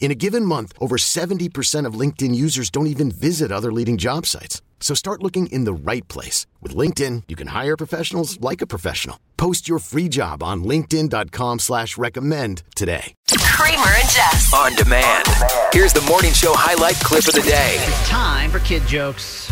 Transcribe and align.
In 0.00 0.10
a 0.10 0.14
given 0.14 0.44
month, 0.44 0.72
over 0.80 0.96
70% 0.96 1.84
of 1.84 1.94
LinkedIn 1.94 2.34
users 2.34 2.70
don't 2.70 2.86
even 2.86 3.10
visit 3.10 3.52
other 3.52 3.70
leading 3.72 3.98
job 3.98 4.24
sites. 4.24 4.62
So 4.80 4.94
start 4.94 5.22
looking 5.22 5.48
in 5.48 5.64
the 5.64 5.72
right 5.74 6.06
place. 6.08 6.46
With 6.62 6.74
LinkedIn, 6.74 7.24
you 7.28 7.36
can 7.36 7.48
hire 7.48 7.76
professionals 7.76 8.40
like 8.40 8.62
a 8.62 8.66
professional. 8.66 9.18
Post 9.36 9.68
your 9.68 9.80
free 9.80 10.08
job 10.08 10.42
on 10.42 10.64
linkedin.com 10.64 11.58
slash 11.58 11.98
recommend 11.98 12.62
today. 12.74 13.14
Kramer 13.52 13.88
and 13.88 14.08
Jess. 14.08 14.54
On 14.54 14.72
demand. 14.76 15.26
Here's 15.72 15.92
the 15.92 16.02
morning 16.02 16.32
show 16.32 16.52
highlight 16.54 16.94
clip 16.96 17.26
of 17.26 17.34
the 17.34 17.42
day. 17.42 17.74
It's 17.78 18.08
time 18.08 18.50
for 18.50 18.60
kid 18.60 18.86
jokes. 18.86 19.50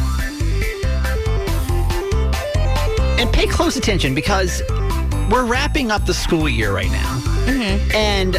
And 3.19 3.33
pay 3.33 3.47
close 3.48 3.77
attention 3.77 4.15
because 4.15 4.63
we're 5.29 5.45
wrapping 5.45 5.91
up 5.91 6.07
the 6.07 6.15
school 6.15 6.48
year 6.48 6.73
right 6.73 6.91
now. 6.91 7.19
Mm-hmm. 7.47 7.97
And 7.97 8.37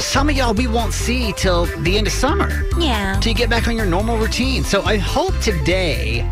some 0.00 0.28
of 0.28 0.36
y'all 0.36 0.54
we 0.54 0.66
won't 0.66 0.92
see 0.92 1.32
till 1.34 1.66
the 1.82 1.98
end 1.98 2.06
of 2.06 2.12
summer. 2.12 2.50
Yeah. 2.78 3.18
Till 3.20 3.32
you 3.32 3.36
get 3.36 3.50
back 3.50 3.68
on 3.68 3.76
your 3.76 3.86
normal 3.86 4.16
routine. 4.16 4.64
So 4.64 4.82
I 4.82 4.96
hope 4.96 5.38
today, 5.40 6.30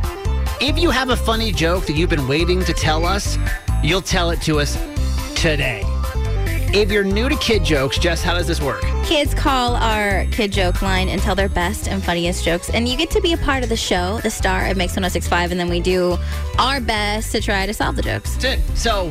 if 0.61 0.79
you 0.79 0.91
have 0.91 1.11
a 1.11 1.17
funny 1.17 1.53
joke 1.53 1.87
that 1.87 1.95
you've 1.95 2.11
been 2.11 2.27
waiting 2.27 2.65
to 2.65 2.73
tell 2.73 3.05
us, 3.05 3.39
you'll 3.83 4.03
tell 4.03 4.31
it 4.31 4.41
to 4.43 4.61
us 4.61 4.77
today. 5.35 5.83
If 6.71 6.91
you're 6.91 7.05
new 7.05 7.29
to 7.29 7.37
kid 7.37 7.65
jokes, 7.65 7.99
Jess, 7.99 8.23
how 8.23 8.35
does 8.35 8.47
this 8.47 8.61
work? 8.61 8.83
Kids 9.05 9.33
call 9.33 9.77
our 9.77 10.27
kid 10.27 10.53
joke 10.53 10.83
line 10.83 11.09
and 11.09 11.21
tell 11.21 11.35
their 11.35 11.49
best 11.49 11.89
and 11.89 12.05
funniest 12.05 12.45
jokes. 12.45 12.69
And 12.69 12.87
you 12.87 12.97
get 12.97 13.11
to 13.13 13.23
be 13.23 13.33
a 13.33 13.39
part 13.39 13.63
of 13.63 13.71
the 13.71 13.77
show, 13.77 14.19
the 14.19 14.31
star 14.31 14.61
at 14.61 14.77
Mix 14.77 14.93
1065, 14.93 15.51
and 15.51 15.59
then 15.59 15.71
we 15.71 15.81
do 15.81 16.19
our 16.59 16.81
best 16.81 17.33
to 17.33 17.41
try 17.41 17.65
to 17.65 17.73
solve 17.73 17.97
the 17.97 18.03
jokes. 18.03 18.35
That's 18.35 18.59
it. 18.59 18.77
So 18.77 19.11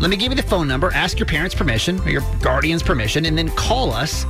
let 0.00 0.10
me 0.10 0.16
give 0.16 0.30
you 0.30 0.36
the 0.36 0.48
phone 0.48 0.68
number. 0.68 0.92
Ask 0.92 1.18
your 1.18 1.26
parents' 1.26 1.54
permission 1.54 1.98
or 2.00 2.10
your 2.10 2.22
guardian's 2.40 2.82
permission, 2.82 3.26
and 3.26 3.36
then 3.36 3.48
call 3.50 3.92
us. 3.92 4.24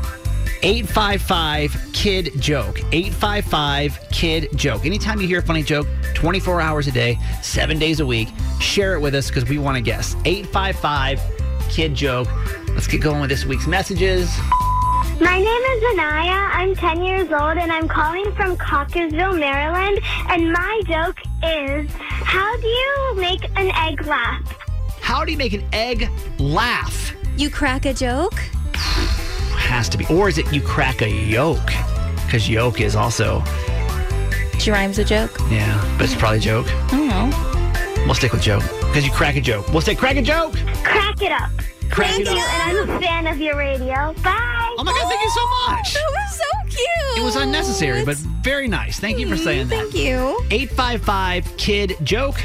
855 0.62 1.92
Kid 1.92 2.32
Joke. 2.40 2.80
855 2.92 4.00
Kid 4.10 4.48
Joke. 4.56 4.84
Anytime 4.84 5.20
you 5.20 5.28
hear 5.28 5.38
a 5.38 5.42
funny 5.42 5.62
joke, 5.62 5.86
24 6.14 6.60
hours 6.60 6.88
a 6.88 6.92
day, 6.92 7.16
seven 7.42 7.78
days 7.78 8.00
a 8.00 8.06
week, 8.06 8.28
share 8.60 8.94
it 8.94 9.00
with 9.00 9.14
us 9.14 9.28
because 9.28 9.48
we 9.48 9.58
want 9.58 9.76
to 9.76 9.82
guess. 9.82 10.16
855 10.24 11.20
Kid 11.68 11.94
Joke. 11.94 12.28
Let's 12.70 12.88
get 12.88 13.00
going 13.00 13.20
with 13.20 13.30
this 13.30 13.44
week's 13.44 13.68
messages. 13.68 14.36
My 15.20 15.38
name 15.38 15.46
is 15.46 15.84
Anaya. 15.92 16.48
I'm 16.52 16.74
10 16.74 17.04
years 17.04 17.30
old 17.30 17.58
and 17.58 17.70
I'm 17.70 17.86
calling 17.86 18.32
from 18.34 18.56
Cockeysville, 18.56 19.38
Maryland. 19.38 20.00
And 20.28 20.52
my 20.52 20.82
joke 20.86 21.18
is 21.42 21.90
how 21.92 22.56
do 22.56 22.66
you 22.66 23.14
make 23.16 23.44
an 23.56 23.70
egg 23.76 24.06
laugh? 24.06 24.67
How 25.08 25.24
do 25.24 25.32
you 25.32 25.38
make 25.38 25.54
an 25.54 25.64
egg 25.72 26.10
laugh? 26.38 27.14
You 27.38 27.48
crack 27.48 27.86
a 27.86 27.94
joke? 27.94 28.34
Has 28.74 29.88
to 29.88 29.96
be. 29.96 30.04
Or 30.10 30.28
is 30.28 30.36
it 30.36 30.52
you 30.52 30.60
crack 30.60 31.00
a 31.00 31.08
yolk? 31.08 31.64
Because 32.26 32.46
yolk 32.46 32.82
is 32.82 32.94
also, 32.94 33.42
She 34.58 34.70
rhymes 34.70 34.98
a 34.98 35.04
joke? 35.04 35.30
yeah, 35.50 35.82
but 35.96 36.04
it's 36.04 36.14
probably 36.14 36.36
a 36.36 36.40
joke. 36.42 36.66
I 36.68 36.90
don't 36.90 37.08
know. 37.08 38.04
We'll 38.04 38.14
stick 38.16 38.32
with 38.32 38.42
joke. 38.42 38.62
Because 38.80 39.06
you 39.06 39.10
crack 39.10 39.36
a 39.36 39.40
joke. 39.40 39.66
We'll 39.72 39.80
say 39.80 39.94
crack 39.94 40.16
a 40.16 40.22
joke. 40.22 40.52
Crack 40.84 41.22
it 41.22 41.32
up. 41.32 41.52
Crack 41.90 42.10
Thank 42.10 42.26
it 42.28 42.34
you, 42.34 42.38
up. 42.42 42.52
and 42.52 42.78
I'm 42.78 42.90
a 42.90 43.00
fan 43.00 43.26
of 43.28 43.38
your 43.40 43.56
radio. 43.56 44.12
Bye. 44.22 44.74
Oh 44.76 44.84
my 44.84 44.92
God, 44.92 45.08
thank 45.08 45.22
you 45.22 45.30
so 45.30 45.72
much. 45.72 45.94
That 45.94 46.10
was 46.10 46.36
so 46.36 46.44
cute. 46.68 47.22
It 47.22 47.24
was 47.24 47.34
unnecessary, 47.36 48.04
but 48.04 48.18
very 48.42 48.68
nice. 48.68 49.00
Thank 49.00 49.18
you 49.18 49.26
for 49.26 49.38
saying 49.38 49.68
that. 49.68 49.90
Thank 49.90 49.94
you. 49.94 50.38
855 50.50 51.56
Kid 51.56 51.96
Joke. 52.02 52.36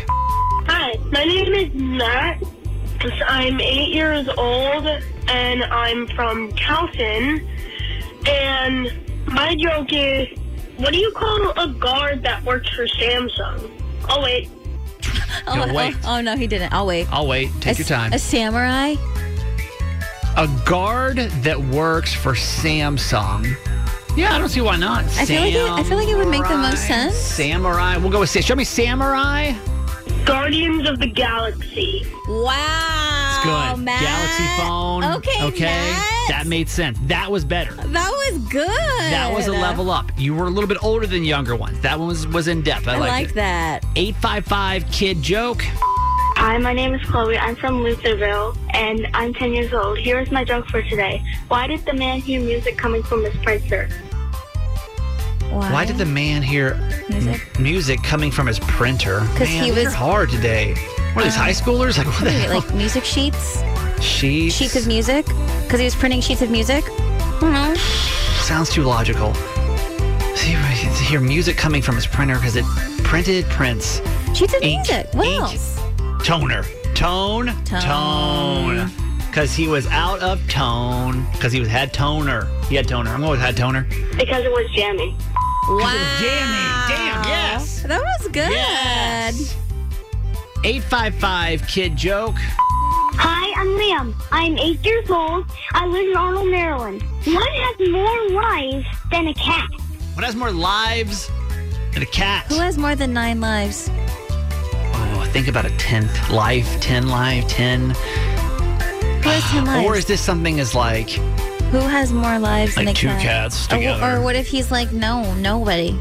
Hi, 0.66 0.94
my 1.12 1.26
name 1.26 1.54
is 1.54 1.74
Matt. 1.74 2.42
I'm 3.28 3.60
eight 3.60 3.94
years 3.94 4.28
old 4.38 4.86
and 5.28 5.64
I'm 5.64 6.08
from 6.10 6.52
Calton. 6.54 7.48
And 8.28 8.94
my 9.28 9.56
joke 9.56 9.92
is 9.92 10.28
what 10.78 10.92
do 10.94 10.98
you 11.00 11.12
call 11.16 11.52
a 11.58 11.68
guard 11.74 12.24
that 12.24 12.44
works 12.44 12.70
for 12.70 12.86
Samsung? 12.88 13.70
Oh, 14.10 14.22
wait. 14.22 14.50
Oh, 15.48 15.56
No, 15.66 15.74
wait. 15.74 15.96
oh, 16.04 16.18
oh, 16.18 16.22
no, 16.22 16.36
he 16.36 16.46
didn't. 16.46 16.74
I'll 16.74 16.86
wait. 16.86 17.08
I'll 17.12 17.26
wait. 17.28 17.50
Take 17.62 17.76
a, 17.76 17.80
your 17.80 17.88
time. 17.88 18.12
A 18.14 18.20
samurai? 18.20 18.96
A 20.36 20.48
guard 20.66 21.18
that 21.18 21.58
works 21.60 22.14
for 22.14 22.34
Samsung. 22.34 23.56
Yeah, 24.18 24.36
I 24.36 24.40
don't 24.40 24.50
see 24.50 24.62
why 24.62 24.76
not. 24.76 25.06
I 25.18 25.26
feel 25.26 25.42
like 25.42 25.54
it- 25.54 25.70
I 25.72 25.84
feel 25.84 25.98
like 25.98 26.08
it 26.10 26.16
would 26.18 26.28
make 26.28 26.48
the 26.48 26.58
most 26.58 26.86
sense. 26.86 27.16
Samurai. 27.16 27.98
We'll 27.98 28.12
go 28.12 28.20
with 28.20 28.30
Show 28.30 28.56
me 28.56 28.64
Samurai. 28.66 29.54
Guardians 30.26 30.88
of 30.88 31.00
the 31.00 31.08
Galaxy. 31.08 32.06
Wow. 32.28 33.36
It's 33.36 33.46
good. 33.46 33.84
Matt. 33.84 34.02
Galaxy 34.02 34.64
phone. 34.64 35.04
Okay, 35.18 35.44
Okay. 35.48 35.66
Matt. 35.66 36.30
That 36.30 36.48
made 36.48 36.70
sense. 36.70 36.98
That 37.08 37.30
was 37.30 37.44
better. 37.44 37.74
That 37.74 38.10
was 38.10 38.38
good. 38.48 38.68
That 38.68 39.34
was 39.34 39.48
a 39.48 39.52
level 39.52 39.92
up. 39.92 40.12
You 40.18 40.34
were 40.34 40.46
a 40.46 40.50
little 40.50 40.68
bit 40.70 40.82
older 40.84 41.06
than 41.06 41.24
younger 41.26 41.56
ones. 41.56 41.80
That 41.82 42.00
one 42.00 42.08
was, 42.08 42.26
was 42.28 42.48
in 42.48 42.62
depth. 42.62 42.88
I, 42.88 42.96
I 42.96 42.98
like 43.00 43.30
it. 43.30 43.36
that. 43.36 43.84
855 43.98 44.90
Kid 44.92 45.22
Joke. 45.22 45.64
Hi, 46.36 46.58
my 46.58 46.74
name 46.74 46.94
is 46.94 47.02
Chloe. 47.10 47.38
I'm 47.38 47.56
from 47.58 47.84
Lutherville 47.84 48.58
and 48.74 49.08
I'm 49.14 49.34
10 49.34 49.54
years 49.54 49.74
old. 49.74 49.98
Here's 50.00 50.32
my 50.32 50.44
joke 50.46 50.68
for 50.68 50.82
today. 50.82 51.22
Why 51.50 51.68
did 51.68 51.86
the 51.86 51.94
man 51.94 52.20
hear 52.20 52.40
music 52.42 52.78
coming 52.78 53.04
from 53.04 53.24
his 53.26 53.36
printer? 53.44 53.90
Why, 55.54 55.72
Why 55.72 55.86
did 55.86 55.98
the 55.98 56.06
man 56.06 56.42
hear 56.42 56.76
Music? 57.10 57.42
m- 57.58 57.64
music 57.64 58.04
coming 58.04 58.32
from 58.32 58.48
his 58.48 58.60
printer? 58.60 59.20
'Cause 59.36 59.48
Man, 59.50 59.64
he 59.64 59.72
was- 59.72 59.94
hard 59.94 60.30
today. 60.32 60.74
What 61.14 61.22
are 61.22 61.26
these 61.26 61.38
um, 61.38 61.44
high 61.44 61.52
schoolers? 61.52 61.98
Like 61.98 62.08
what 62.08 62.20
the 62.20 62.26
Wait, 62.26 62.42
hell? 62.42 62.60
like 62.60 62.74
music 62.74 63.06
sheets? 63.06 63.62
sheets. 64.02 64.56
Sheets 64.56 64.76
of 64.76 64.88
music? 64.88 65.26
Because 65.64 65.80
he 65.80 65.86
was 65.86 65.96
printing 65.96 66.22
sheets 66.22 66.42
of 66.42 66.50
music? 66.50 66.84
I 67.42 67.68
don't. 67.68 67.78
Sounds 68.44 68.70
too 68.70 68.84
logical. 68.84 69.34
See, 70.36 70.54
to 70.54 71.04
hear 71.06 71.20
music 71.22 71.56
coming 71.56 71.82
from 71.82 71.96
his 71.96 72.08
printer 72.08 72.36
because 72.36 72.56
it 72.56 72.66
printed 73.04 73.46
prints. 73.46 74.02
Sheets 74.34 74.54
of 74.56 74.62
Ink. 74.64 74.88
music. 74.88 75.08
What 75.14 75.28
Ink. 75.28 75.42
else? 75.42 75.80
Toner. 76.26 76.64
Tone. 76.96 77.48
Tone. 77.66 77.82
Tone. 77.82 78.92
Because 79.28 79.54
he 79.56 79.68
was 79.68 79.88
out 79.88 80.20
of 80.20 80.46
tone. 80.48 81.26
Because 81.34 81.52
he 81.54 81.60
was 81.60 81.70
had 81.70 81.94
toner. 81.94 82.48
He 82.70 82.76
had 82.76 82.88
toner. 82.88 83.12
I'm 83.12 83.24
always 83.24 83.40
with 83.40 83.46
had 83.46 83.58
toner. 83.58 83.88
Because 84.18 84.44
it 84.46 84.52
was 84.52 84.70
jamming. 84.76 85.16
Wow. 85.68 86.18
jamming. 86.20 86.98
Damn, 86.98 87.24
yes. 87.24 87.84
That 87.84 88.02
was 88.02 88.28
good. 88.28 88.52
Yes. 88.52 89.56
855 90.66 91.68
Kid 91.68 91.96
Joke. 91.96 92.36
Hi, 92.38 93.60
I'm 93.60 93.68
Liam. 93.68 94.14
I'm 94.32 94.58
eight 94.58 94.84
years 94.86 95.10
old. 95.10 95.46
I 95.74 95.86
live 95.86 96.08
in 96.10 96.18
Arnold, 96.18 96.50
Maryland. 96.50 97.02
What 97.26 97.52
has 97.52 97.90
more 97.90 98.42
lives 98.42 98.86
than 99.12 99.28
a 99.28 99.34
cat? 99.34 99.70
What 100.16 100.24
has 100.26 100.36
more 100.36 100.52
lives 100.52 101.30
than 101.94 102.04
a 102.04 102.08
cat? 102.08 102.46
Who 102.48 102.56
has 102.60 102.78
more 102.78 102.96
than 102.96 103.14
nine 103.14 103.40
lives? 103.40 103.90
Oh, 103.94 105.30
think 105.32 105.48
about 105.48 105.66
a 105.66 105.76
tenth 105.78 106.30
life, 106.30 106.80
ten 106.82 107.08
life, 107.08 107.48
ten. 107.48 107.92
Who 107.92 109.30
has 109.30 109.44
ten 109.44 109.66
lives? 109.66 109.88
Or 109.88 109.96
is 109.96 110.06
this 110.06 110.22
something 110.22 110.60
as 110.60 110.76
like 110.76 111.20
Who 111.74 111.80
has 111.80 112.14
more 112.14 112.38
lives 112.38 112.76
than 112.76 112.86
Like 112.86 112.96
a 112.96 113.00
two 113.00 113.08
cat? 113.08 113.22
cats 113.22 113.66
together. 113.66 114.18
Or, 114.18 114.22
what 114.22 114.36
if 114.36 114.46
he's 114.46 114.70
like, 114.70 114.92
no, 114.92 115.34
nobody? 115.34 115.94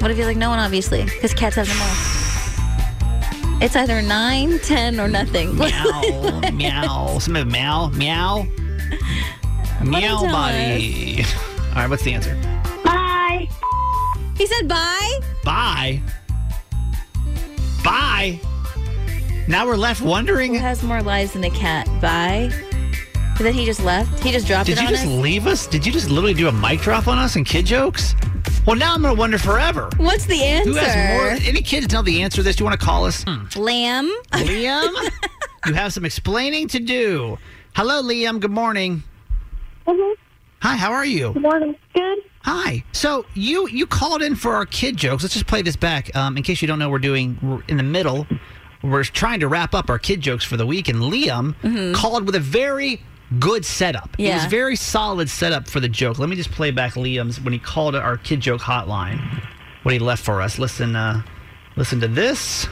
What 0.00 0.10
if 0.10 0.18
he's 0.18 0.26
like, 0.26 0.36
no 0.36 0.50
one, 0.50 0.58
obviously? 0.58 1.04
Because 1.04 1.32
cats 1.32 1.56
have 1.56 1.66
the 1.66 1.74
most. 1.74 3.62
It's 3.62 3.76
either 3.76 4.02
nine, 4.02 4.58
ten, 4.58 5.00
or 5.00 5.08
nothing. 5.08 5.56
meow, 5.58 6.40
meow, 6.52 7.18
some 7.18 7.32
meow, 7.50 7.88
meow, 7.88 8.42
meow 9.82 10.20
tell 10.20 10.32
body? 10.32 11.24
All 11.70 11.76
right, 11.76 11.88
what's 11.88 12.02
the 12.02 12.12
answer? 12.12 12.34
Bye. 12.84 13.48
he 14.36 14.44
said 14.44 14.68
bye? 14.68 15.20
Bye. 15.42 16.02
Bye. 17.82 18.38
Now 19.48 19.66
we're 19.66 19.76
left 19.76 20.02
wondering. 20.02 20.52
Who 20.56 20.60
has 20.60 20.82
more 20.82 21.02
lives 21.02 21.32
than 21.32 21.44
a 21.44 21.50
cat? 21.50 21.86
Bye. 22.02 22.50
And 23.40 23.46
then 23.46 23.54
he 23.54 23.64
just 23.64 23.82
left. 23.82 24.22
He 24.22 24.32
just 24.32 24.46
dropped 24.46 24.66
Did 24.66 24.76
it 24.76 24.82
you 24.82 24.88
on 24.88 24.92
just 24.92 25.06
us. 25.06 25.12
leave 25.12 25.46
us? 25.46 25.66
Did 25.66 25.86
you 25.86 25.90
just 25.90 26.10
literally 26.10 26.34
do 26.34 26.48
a 26.48 26.52
mic 26.52 26.82
drop 26.82 27.08
on 27.08 27.16
us 27.16 27.36
and 27.36 27.46
kid 27.46 27.64
jokes? 27.64 28.14
Well, 28.66 28.76
now 28.76 28.92
I'm 28.92 29.00
going 29.00 29.14
to 29.14 29.18
wonder 29.18 29.38
forever. 29.38 29.88
What's 29.96 30.26
the 30.26 30.42
answer? 30.44 30.68
Who 30.68 30.76
has 30.76 31.40
more? 31.40 31.48
Any 31.48 31.62
kids 31.62 31.90
know 31.90 32.02
the 32.02 32.20
answer 32.20 32.36
to 32.36 32.42
this? 32.42 32.56
Do 32.56 32.64
you 32.64 32.68
want 32.68 32.78
to 32.78 32.84
call 32.84 33.06
us? 33.06 33.24
Lamb. 33.56 34.14
Liam, 34.32 35.10
you 35.66 35.72
have 35.72 35.90
some 35.94 36.04
explaining 36.04 36.68
to 36.68 36.80
do. 36.80 37.38
Hello, 37.74 38.02
Liam. 38.02 38.40
Good 38.40 38.50
morning. 38.50 39.02
Mm-hmm. 39.86 40.20
Hi, 40.60 40.76
how 40.76 40.92
are 40.92 41.06
you? 41.06 41.32
Morning. 41.32 41.74
Good. 41.94 42.18
Hi. 42.42 42.84
So 42.92 43.24
you 43.32 43.66
you 43.70 43.86
called 43.86 44.20
in 44.20 44.36
for 44.36 44.54
our 44.54 44.66
kid 44.66 44.98
jokes. 44.98 45.22
Let's 45.22 45.32
just 45.32 45.46
play 45.46 45.62
this 45.62 45.76
back. 45.76 46.14
Um, 46.14 46.36
in 46.36 46.42
case 46.42 46.60
you 46.60 46.68
don't 46.68 46.78
know, 46.78 46.90
we're 46.90 46.98
doing 46.98 47.38
we're 47.42 47.62
in 47.68 47.78
the 47.78 47.82
middle. 47.82 48.26
We're 48.82 49.04
trying 49.04 49.40
to 49.40 49.48
wrap 49.48 49.74
up 49.74 49.88
our 49.88 49.98
kid 49.98 50.20
jokes 50.20 50.44
for 50.44 50.58
the 50.58 50.66
week, 50.66 50.88
and 50.88 50.98
Liam 50.98 51.54
mm-hmm. 51.62 51.94
called 51.94 52.26
with 52.26 52.34
a 52.34 52.40
very 52.40 53.00
good 53.38 53.64
setup. 53.64 54.10
It 54.18 54.32
was 54.34 54.44
very 54.46 54.76
solid 54.76 55.28
setup 55.30 55.68
for 55.68 55.80
the 55.80 55.88
joke. 55.88 56.18
Let 56.18 56.28
me 56.28 56.36
just 56.36 56.50
play 56.50 56.70
back 56.70 56.94
Liam's 56.94 57.40
when 57.40 57.52
he 57.52 57.58
called 57.58 57.94
our 57.94 58.16
kid 58.16 58.40
joke 58.40 58.60
hotline. 58.60 59.20
What 59.82 59.92
he 59.92 59.98
left 59.98 60.24
for 60.24 60.40
us. 60.42 60.58
Listen, 60.58 60.96
uh, 60.96 61.22
listen 61.76 62.00
to 62.00 62.08
this. 62.08 62.66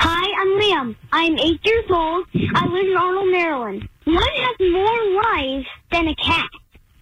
Hi, 0.00 0.40
I'm 0.40 0.60
Liam. 0.88 0.96
I'm 1.12 1.38
eight 1.38 1.60
years 1.64 1.84
old. 1.90 2.26
I 2.54 2.66
live 2.66 2.86
in 2.86 2.96
Arnold, 2.96 3.30
Maryland. 3.30 3.88
What 4.04 4.30
has 4.32 4.56
more 4.70 5.22
lives 5.22 5.66
than 5.90 6.08
a 6.08 6.14
cat? 6.14 6.48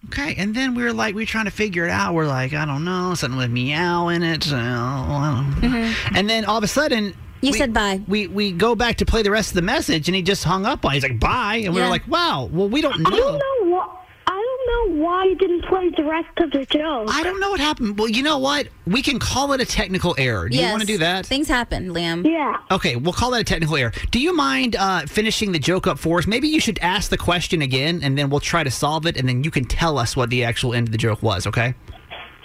Okay, 0.07 0.35
and 0.37 0.55
then 0.55 0.73
we 0.73 0.83
were 0.83 0.93
like, 0.93 1.15
we 1.15 1.21
were 1.23 1.25
trying 1.27 1.45
to 1.45 1.51
figure 1.51 1.85
it 1.85 1.89
out. 1.91 2.13
We're 2.13 2.27
like, 2.27 2.53
I 2.53 2.65
don't 2.65 2.85
know, 2.85 3.13
something 3.13 3.37
with 3.37 3.51
meow 3.51 4.07
in 4.07 4.23
it. 4.23 4.51
uh, 4.51 4.55
I 4.55 5.55
don't. 5.61 6.15
And 6.17 6.29
then 6.29 6.45
all 6.45 6.57
of 6.57 6.63
a 6.63 6.67
sudden, 6.67 7.13
Mm-hmm. 7.13 7.26
You 7.41 7.51
we- 7.51 7.57
said 7.57 7.73
bye. 7.73 8.01
We 8.07 8.27
we 8.27 8.51
go 8.51 8.75
back 8.75 8.97
to 8.97 9.05
play 9.05 9.21
the 9.21 9.31
rest 9.31 9.49
of 9.49 9.55
the 9.55 9.61
message, 9.61 10.07
and 10.07 10.15
he 10.15 10.21
just 10.21 10.43
hung 10.43 10.65
up 10.65 10.85
on. 10.85 10.93
He's 10.93 11.03
like, 11.03 11.19
bye, 11.19 11.61
and 11.63 11.73
we 11.73 11.81
were 11.81 11.87
like, 11.87 12.07
wow. 12.07 12.49
Well, 12.51 12.69
we 12.69 12.81
don't 12.81 12.99
know. 13.01 13.09
I 13.09 13.15
don't 13.15 13.33
know. 13.33 13.37
know 13.37 13.75
what. 13.75 13.93
I 14.29 14.33
don't 14.33 14.97
know 14.97 15.03
why 15.05 15.23
you 15.25 15.35
didn't 15.35 15.63
play 15.65 15.89
the 15.95 16.03
rest 16.03 16.37
of 16.37 16.51
the 16.51 16.65
joke. 16.65 17.07
I 17.09 17.23
don't 17.23 17.39
know 17.39 17.49
what 17.51 17.61
happened. 17.61 17.97
Well, 17.97 18.09
you 18.09 18.21
know 18.23 18.39
what? 18.39 18.67
We 18.85 19.01
can 19.01 19.19
call 19.19 19.53
it 19.53 19.61
a 19.61 19.65
technical 19.65 20.13
error. 20.17 20.49
Do 20.49 20.57
you 20.57 20.69
want 20.69 20.81
to 20.81 20.87
do 20.87 20.97
that? 20.97 21.25
Things 21.25 21.47
happen, 21.47 21.89
Liam. 21.93 22.25
Yeah. 22.25 22.57
Okay, 22.69 22.97
we'll 22.97 23.13
call 23.13 23.31
that 23.31 23.41
a 23.41 23.45
technical 23.45 23.77
error. 23.77 23.93
Do 24.11 24.19
you 24.19 24.35
mind 24.35 24.75
uh, 24.75 25.05
finishing 25.05 25.53
the 25.53 25.59
joke 25.59 25.87
up 25.87 25.97
for 25.97 26.19
us? 26.19 26.27
Maybe 26.27 26.49
you 26.49 26.59
should 26.59 26.77
ask 26.79 27.09
the 27.09 27.17
question 27.17 27.61
again, 27.61 28.01
and 28.03 28.17
then 28.17 28.29
we'll 28.29 28.41
try 28.41 28.63
to 28.63 28.71
solve 28.71 29.05
it, 29.05 29.15
and 29.15 29.29
then 29.29 29.45
you 29.45 29.51
can 29.51 29.63
tell 29.63 29.97
us 29.97 30.17
what 30.17 30.29
the 30.29 30.43
actual 30.43 30.73
end 30.73 30.89
of 30.89 30.91
the 30.91 30.97
joke 30.97 31.23
was. 31.23 31.47
Okay? 31.47 31.73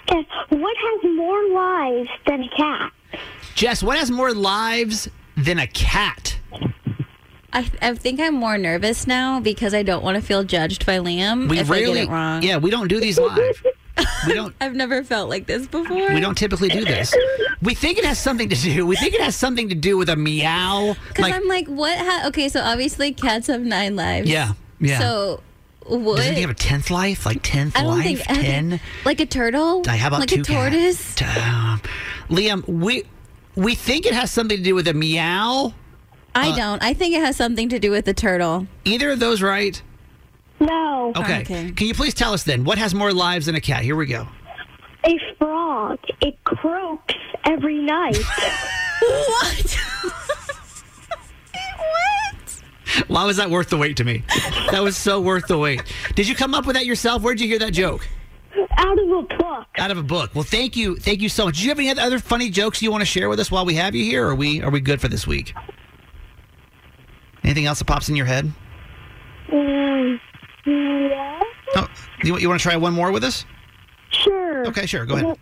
Okay. 0.09 0.25
What 0.49 0.77
has 0.77 1.11
more 1.15 1.49
lives 1.49 2.09
than 2.27 2.43
a 2.43 2.49
cat? 2.55 2.91
Jess, 3.55 3.83
what 3.83 3.97
has 3.97 4.09
more 4.11 4.33
lives 4.33 5.09
than 5.37 5.59
a 5.59 5.67
cat? 5.67 6.37
I, 7.55 7.69
I 7.81 7.93
think 7.93 8.19
I'm 8.19 8.33
more 8.33 8.57
nervous 8.57 9.05
now 9.05 9.39
because 9.39 9.73
I 9.75 9.83
don't 9.83 10.03
want 10.03 10.15
to 10.15 10.21
feel 10.21 10.43
judged 10.43 10.85
by 10.87 10.97
Liam 10.97 11.47
We 11.49 11.59
if 11.59 11.69
I 11.69 11.81
get 11.81 11.95
it 11.97 12.09
wrong. 12.09 12.41
yeah, 12.41 12.57
we 12.57 12.71
don't 12.71 12.87
do 12.87 12.99
these 12.99 13.19
live. 13.19 13.63
we 14.25 14.33
don't. 14.33 14.55
I've 14.61 14.73
never 14.73 15.03
felt 15.03 15.29
like 15.29 15.45
this 15.45 15.67
before. 15.67 16.11
We 16.13 16.19
don't 16.19 16.35
typically 16.35 16.69
do 16.69 16.83
this. 16.83 17.13
We 17.61 17.75
think 17.75 17.99
it 17.99 18.05
has 18.05 18.17
something 18.17 18.49
to 18.49 18.55
do. 18.55 18.87
We 18.87 18.95
think 18.95 19.13
it 19.13 19.21
has 19.21 19.35
something 19.35 19.69
to 19.69 19.75
do 19.75 19.97
with 19.97 20.09
a 20.09 20.15
meow. 20.15 20.95
Because 21.09 21.31
I'm 21.31 21.47
like, 21.47 21.67
what? 21.67 21.95
Ha- 21.95 22.23
okay, 22.29 22.49
so 22.49 22.59
obviously 22.59 23.13
cats 23.13 23.47
have 23.47 23.61
nine 23.61 23.95
lives. 23.95 24.27
yeah, 24.27 24.53
yeah. 24.79 24.97
So 24.97 25.43
what? 25.85 26.17
Doesn't 26.17 26.33
he 26.33 26.41
have 26.41 26.49
a 26.49 26.55
tenth 26.55 26.89
life? 26.89 27.23
Like 27.27 27.41
tenth 27.43 27.77
I 27.77 27.81
don't 27.83 27.99
life? 27.99 28.03
think 28.03 28.19
Ten? 28.21 28.79
like 29.05 29.19
a 29.19 29.27
turtle. 29.27 29.83
How 29.87 30.07
about 30.07 30.21
like 30.21 30.29
two 30.29 30.41
a 30.41 30.43
tortoise? 30.43 31.21
Uh, 31.21 31.77
Liam, 32.29 32.67
we 32.67 33.03
we 33.55 33.75
think 33.75 34.05
it 34.05 34.13
has 34.13 34.31
something 34.31 34.57
to 34.57 34.63
do 34.63 34.75
with 34.75 34.87
a 34.87 34.93
meow. 34.93 35.73
I 36.35 36.49
Uh, 36.49 36.55
don't. 36.55 36.83
I 36.83 36.93
think 36.93 37.13
it 37.15 37.21
has 37.21 37.35
something 37.35 37.69
to 37.69 37.79
do 37.79 37.91
with 37.91 38.05
the 38.05 38.13
turtle. 38.13 38.67
Either 38.85 39.11
of 39.11 39.19
those, 39.19 39.41
right? 39.41 39.81
No. 40.59 41.11
Okay. 41.15 41.41
Okay. 41.41 41.71
Can 41.71 41.87
you 41.87 41.93
please 41.93 42.13
tell 42.13 42.33
us 42.33 42.43
then 42.43 42.63
what 42.63 42.77
has 42.77 42.95
more 42.95 43.13
lives 43.13 43.45
than 43.47 43.55
a 43.55 43.61
cat? 43.61 43.83
Here 43.83 43.95
we 43.95 44.05
go. 44.05 44.27
A 45.05 45.19
frog. 45.37 45.99
It 46.21 46.41
croaks 46.43 47.13
every 47.45 47.79
night. 47.79 48.17
What? 49.03 49.77
what? 51.77 52.61
Why 53.09 53.25
was 53.25 53.35
that 53.37 53.49
worth 53.49 53.69
the 53.69 53.75
wait 53.77 53.97
to 53.97 54.03
me? 54.05 54.23
That 54.71 54.81
was 54.81 54.95
so 54.95 55.19
worth 55.19 55.47
the 55.47 55.57
wait. 55.57 55.81
Did 56.15 56.27
you 56.29 56.35
come 56.35 56.53
up 56.53 56.65
with 56.65 56.75
that 56.77 56.85
yourself? 56.85 57.21
Where'd 57.21 57.41
you 57.41 57.47
hear 57.47 57.59
that 57.59 57.73
joke? 57.73 58.07
Out 58.77 58.99
of 58.99 59.09
a 59.09 59.21
book. 59.23 59.65
Out 59.77 59.91
of 59.91 59.97
a 59.97 60.03
book. 60.03 60.31
Well, 60.35 60.43
thank 60.43 60.75
you, 60.75 60.95
thank 60.97 61.21
you 61.21 61.29
so 61.29 61.45
much. 61.45 61.57
Do 61.57 61.63
you 61.63 61.69
have 61.69 61.79
any 61.79 61.89
other 61.99 62.19
funny 62.19 62.49
jokes 62.49 62.81
you 62.81 62.91
want 62.91 63.01
to 63.01 63.05
share 63.05 63.29
with 63.29 63.39
us 63.39 63.49
while 63.49 63.65
we 63.65 63.75
have 63.75 63.95
you 63.95 64.03
here? 64.03 64.25
Or 64.27 64.31
are 64.31 64.35
we 64.35 64.61
are 64.61 64.69
we 64.69 64.79
good 64.79 65.01
for 65.01 65.07
this 65.07 65.25
week? 65.25 65.53
Anything 67.43 67.65
else 67.65 67.79
that 67.79 67.85
pops 67.85 68.09
in 68.09 68.15
your 68.15 68.25
head? 68.25 68.51
Mm, 69.51 70.19
yeah. 70.65 71.41
Oh, 71.75 71.87
you, 72.23 72.37
you 72.37 72.47
want 72.47 72.59
to 72.59 72.63
try 72.63 72.75
one 72.77 72.93
more 72.93 73.11
with 73.11 73.23
us? 73.23 73.45
Sure. 74.11 74.67
Okay, 74.67 74.85
sure. 74.85 75.05
Go 75.05 75.15
ahead. 75.15 75.37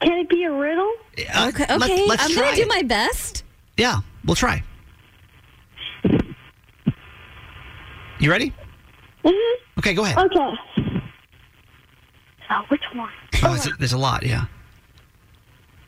Can 0.00 0.12
it 0.18 0.28
be 0.28 0.44
a 0.44 0.52
riddle? 0.52 0.92
Uh, 1.34 1.48
Okay. 1.48 1.64
let- 1.68 1.82
Okay. 1.82 2.06
let's 2.06 2.24
I'm 2.24 2.34
gonna 2.34 2.56
do 2.56 2.66
my 2.66 2.82
best. 2.82 3.44
Yeah, 3.76 4.00
we'll 4.24 4.36
try. 4.36 4.62
You 8.20 8.30
ready? 8.30 8.52
Mm-hmm. 9.24 9.78
Okay, 9.78 9.94
go 9.94 10.04
ahead. 10.04 10.18
Okay. 10.18 10.87
Oh, 12.50 12.64
which 12.68 12.82
one? 12.94 13.10
Oh, 13.42 13.54
it's, 13.54 13.68
there's 13.78 13.92
a 13.92 13.98
lot. 13.98 14.24
Yeah. 14.24 14.44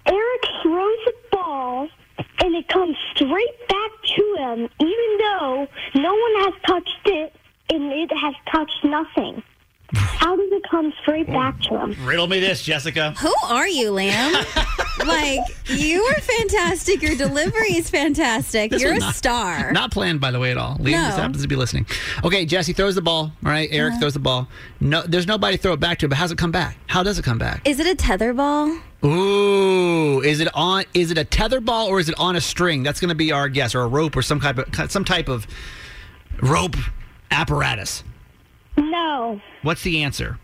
Eric 0.06 0.44
throws 0.62 0.98
a 1.06 1.36
ball 1.36 1.88
and 2.42 2.54
it 2.54 2.68
comes 2.68 2.96
straight 3.14 3.68
back 3.68 3.90
to 4.16 4.36
him, 4.38 4.68
even 4.78 5.18
though 5.18 5.68
no 5.94 6.14
one 6.14 6.34
has 6.44 6.54
touched 6.66 7.00
it 7.06 7.34
and 7.70 7.92
it 7.92 8.10
has 8.16 8.34
touched 8.50 8.84
nothing. 8.84 9.42
How 9.94 10.36
does 10.36 10.52
it 10.52 10.62
come 10.70 10.92
straight 11.02 11.26
back 11.26 11.60
to 11.62 11.78
him? 11.78 11.96
Riddle 12.06 12.26
me 12.28 12.40
this, 12.40 12.62
Jessica. 12.62 13.12
Who 13.18 13.32
are 13.44 13.68
you, 13.68 13.90
Lamb? 13.90 14.44
like 15.06 15.40
you 15.68 16.02
are 16.02 16.20
fantastic. 16.20 17.02
Your 17.02 17.16
delivery 17.16 17.74
is 17.76 17.88
fantastic. 17.90 18.70
This 18.70 18.82
You're 18.82 18.92
a 18.94 18.98
not- 18.98 19.14
star. 19.14 19.72
Not 19.72 19.90
planned, 19.92 20.20
by 20.20 20.30
the 20.30 20.38
way, 20.40 20.50
at 20.50 20.56
all. 20.56 20.76
Liam 20.78 20.92
No. 20.92 21.04
just 21.06 21.18
happens 21.18 21.42
to 21.42 21.48
be 21.48 21.56
listening. 21.56 21.86
Okay, 22.24 22.44
Jesse 22.46 22.72
throws 22.72 22.94
the 22.94 23.02
ball. 23.02 23.32
All 23.44 23.50
right, 23.50 23.68
Eric 23.72 23.92
Uh-huh. 23.92 24.00
throws 24.00 24.12
the 24.14 24.18
ball. 24.20 24.48
No, 24.80 25.02
there's 25.06 25.26
nobody 25.26 25.56
to 25.56 25.62
throw 25.62 25.72
it 25.72 25.80
back 25.80 25.98
to, 26.00 26.08
but 26.08 26.18
how's 26.18 26.30
it 26.32 26.38
come 26.38 26.50
back? 26.52 26.76
How 26.86 27.02
does 27.02 27.18
it 27.18 27.24
come 27.24 27.38
back? 27.38 27.60
is 27.64 27.78
it 27.80 27.86
a 27.86 27.94
tether 27.94 28.32
ball? 28.32 28.76
Ooh, 29.04 30.20
is 30.22 30.40
it 30.40 30.48
on? 30.54 30.84
Is 30.94 31.10
it 31.10 31.16
a 31.18 31.24
tether 31.24 31.60
ball 31.60 31.86
or 31.88 32.00
is 32.00 32.08
it 32.08 32.14
on 32.18 32.36
a 32.36 32.40
string? 32.40 32.82
That's 32.82 33.00
going 33.00 33.08
to 33.08 33.14
be 33.14 33.32
our 33.32 33.48
guess, 33.48 33.74
or 33.74 33.80
a 33.82 33.86
rope, 33.88 34.14
or 34.16 34.22
some 34.22 34.40
type 34.40 34.58
of 34.58 34.90
some 34.90 35.04
type 35.04 35.28
of 35.28 35.46
rope 36.42 36.76
apparatus. 37.30 38.02
No. 38.76 39.40
What's 39.62 39.82
the 39.82 40.02
answer? 40.02 40.38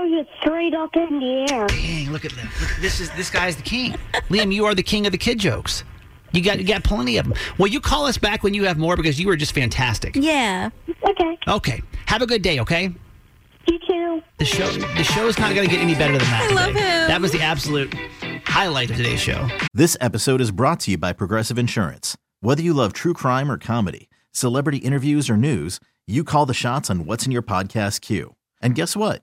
He 0.00 0.08
throws 0.08 0.20
it 0.20 0.28
straight 0.40 0.74
up 0.74 0.96
in 0.96 1.18
the 1.18 1.52
air. 1.52 1.66
Dang, 1.66 2.10
look 2.10 2.24
at 2.24 2.32
that. 2.32 2.48
This 2.80 3.00
is 3.00 3.10
this 3.12 3.30
guy's 3.30 3.56
the 3.56 3.62
king. 3.62 3.96
Liam, 4.28 4.52
you 4.52 4.64
are 4.64 4.74
the 4.74 4.82
king 4.82 5.06
of 5.06 5.12
the 5.12 5.18
kid 5.18 5.38
jokes. 5.38 5.84
You 6.32 6.42
got 6.42 6.58
you 6.58 6.64
got 6.64 6.84
plenty 6.84 7.16
of 7.18 7.26
them. 7.26 7.34
Well, 7.58 7.66
you 7.66 7.80
call 7.80 8.06
us 8.06 8.16
back 8.16 8.42
when 8.42 8.54
you 8.54 8.64
have 8.64 8.78
more 8.78 8.96
because 8.96 9.20
you 9.20 9.26
were 9.26 9.36
just 9.36 9.52
fantastic. 9.52 10.16
Yeah. 10.16 10.70
Okay. 11.08 11.38
Okay, 11.48 11.82
have 12.06 12.22
a 12.22 12.26
good 12.26 12.42
day. 12.42 12.60
Okay. 12.60 12.94
You 13.68 13.78
too. 13.86 14.22
The 14.38 14.44
show 14.44 14.70
the 14.70 15.04
show 15.04 15.26
is 15.26 15.38
not 15.38 15.54
going 15.54 15.68
to 15.68 15.74
get 15.74 15.82
any 15.82 15.94
better 15.94 16.12
than 16.12 16.22
that. 16.22 16.48
I 16.50 16.54
love 16.54 16.74
him. 16.74 17.08
That 17.08 17.20
was 17.20 17.32
the 17.32 17.42
absolute 17.42 17.92
highlight 18.46 18.90
of 18.90 18.96
today's 18.96 19.20
show. 19.20 19.48
This 19.74 19.96
episode 20.00 20.40
is 20.40 20.50
brought 20.50 20.80
to 20.80 20.92
you 20.92 20.98
by 20.98 21.12
Progressive 21.12 21.58
Insurance. 21.58 22.16
Whether 22.40 22.62
you 22.62 22.72
love 22.72 22.92
true 22.92 23.12
crime 23.12 23.50
or 23.50 23.58
comedy, 23.58 24.08
celebrity 24.32 24.78
interviews 24.78 25.28
or 25.28 25.36
news, 25.36 25.78
you 26.06 26.24
call 26.24 26.46
the 26.46 26.54
shots 26.54 26.88
on 26.90 27.04
what's 27.04 27.26
in 27.26 27.32
your 27.32 27.42
podcast 27.42 28.00
queue. 28.00 28.34
And 28.62 28.74
guess 28.74 28.96
what? 28.96 29.22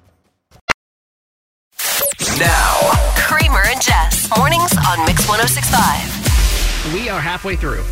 Mornings 4.37 4.71
on 4.87 5.05
Mix 5.05 5.27
1065. 5.27 6.93
We 6.93 7.09
are 7.09 7.19
halfway 7.19 7.55
through, 7.55 7.83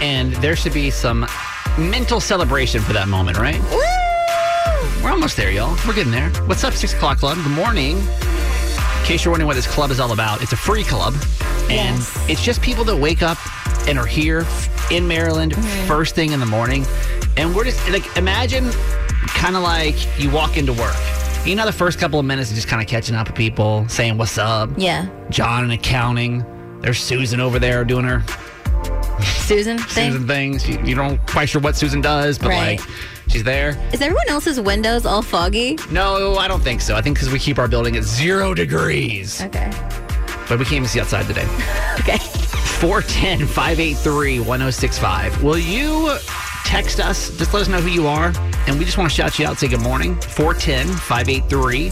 and 0.00 0.32
there 0.34 0.56
should 0.56 0.74
be 0.74 0.90
some 0.90 1.26
mental 1.78 2.18
celebration 2.20 2.80
for 2.80 2.92
that 2.92 3.06
moment, 3.06 3.38
right? 3.38 3.60
We're 5.02 5.10
almost 5.10 5.36
there, 5.36 5.50
y'all. 5.52 5.76
We're 5.86 5.94
getting 5.94 6.10
there. 6.10 6.30
What's 6.46 6.64
up, 6.64 6.72
6 6.74 6.94
o'clock 6.94 7.18
club? 7.18 7.36
Good 7.36 7.52
morning. 7.52 7.96
In 7.98 9.04
case 9.04 9.24
you're 9.24 9.30
wondering 9.30 9.46
what 9.46 9.54
this 9.54 9.68
club 9.68 9.90
is 9.92 10.00
all 10.00 10.12
about, 10.12 10.42
it's 10.42 10.52
a 10.52 10.56
free 10.56 10.82
club. 10.82 11.14
And 11.70 11.98
Yes. 11.98 12.24
it's 12.28 12.42
just 12.42 12.60
people 12.60 12.84
that 12.84 12.96
wake 12.96 13.22
up 13.22 13.38
and 13.86 13.98
are 13.98 14.06
here 14.06 14.44
in 14.90 15.06
Maryland 15.06 15.52
mm-hmm. 15.52 15.86
first 15.86 16.16
thing 16.16 16.32
in 16.32 16.40
the 16.40 16.46
morning. 16.46 16.84
And 17.36 17.54
we're 17.54 17.64
just 17.64 17.88
like, 17.90 18.16
imagine 18.16 18.70
kind 19.28 19.54
of 19.54 19.62
like 19.62 19.94
you 20.18 20.28
walk 20.30 20.56
into 20.56 20.72
work. 20.72 20.96
You 21.46 21.54
know, 21.54 21.64
the 21.64 21.72
first 21.72 22.00
couple 22.00 22.18
of 22.18 22.26
minutes 22.26 22.50
is 22.50 22.56
just 22.56 22.66
kind 22.68 22.82
of 22.82 22.88
catching 22.88 23.14
up 23.14 23.28
with 23.28 23.36
people, 23.36 23.88
saying 23.88 24.18
what's 24.18 24.36
up. 24.36 24.68
Yeah. 24.76 25.06
John 25.30 25.62
in 25.64 25.70
accounting. 25.70 26.44
There's 26.80 26.98
Susan 26.98 27.38
over 27.40 27.60
there 27.60 27.84
doing 27.84 28.04
her 28.04 28.24
Susan 29.22 29.78
thing. 29.78 30.12
Susan 30.12 30.26
things. 30.26 30.68
You, 30.68 30.80
you 30.84 30.94
don't 30.96 31.24
quite 31.28 31.48
sure 31.48 31.60
what 31.60 31.76
Susan 31.76 32.00
does, 32.00 32.36
but 32.36 32.48
Right. 32.48 32.80
like 32.80 32.88
she's 33.28 33.44
there. 33.44 33.78
Is 33.92 34.02
everyone 34.02 34.28
else's 34.28 34.60
windows 34.60 35.06
all 35.06 35.22
foggy? 35.22 35.78
No, 35.90 36.34
I 36.36 36.48
don't 36.48 36.62
think 36.62 36.80
so. 36.80 36.96
I 36.96 37.00
think 37.00 37.16
because 37.16 37.30
we 37.30 37.38
keep 37.38 37.58
our 37.60 37.68
building 37.68 37.96
at 37.96 38.02
zero 38.02 38.52
degrees, 38.52 39.40
Okay. 39.42 39.70
but 40.48 40.58
we 40.58 40.64
can't 40.64 40.72
even 40.78 40.88
see 40.88 41.00
outside 41.00 41.26
today. 41.26 41.46
Okay. 42.00 42.18
410 42.18 43.46
583 43.46 44.40
1065. 44.40 45.42
Will 45.42 45.56
you 45.58 46.14
text 46.66 47.00
us? 47.00 47.30
Just 47.38 47.54
let 47.54 47.62
us 47.62 47.68
know 47.68 47.80
who 47.80 47.88
you 47.88 48.06
are. 48.06 48.32
And 48.66 48.78
we 48.78 48.84
just 48.84 48.98
want 48.98 49.08
to 49.08 49.14
shout 49.14 49.38
you 49.38 49.46
out, 49.46 49.58
say 49.58 49.68
good 49.68 49.80
morning. 49.80 50.16
410 50.20 50.88
583 50.88 51.90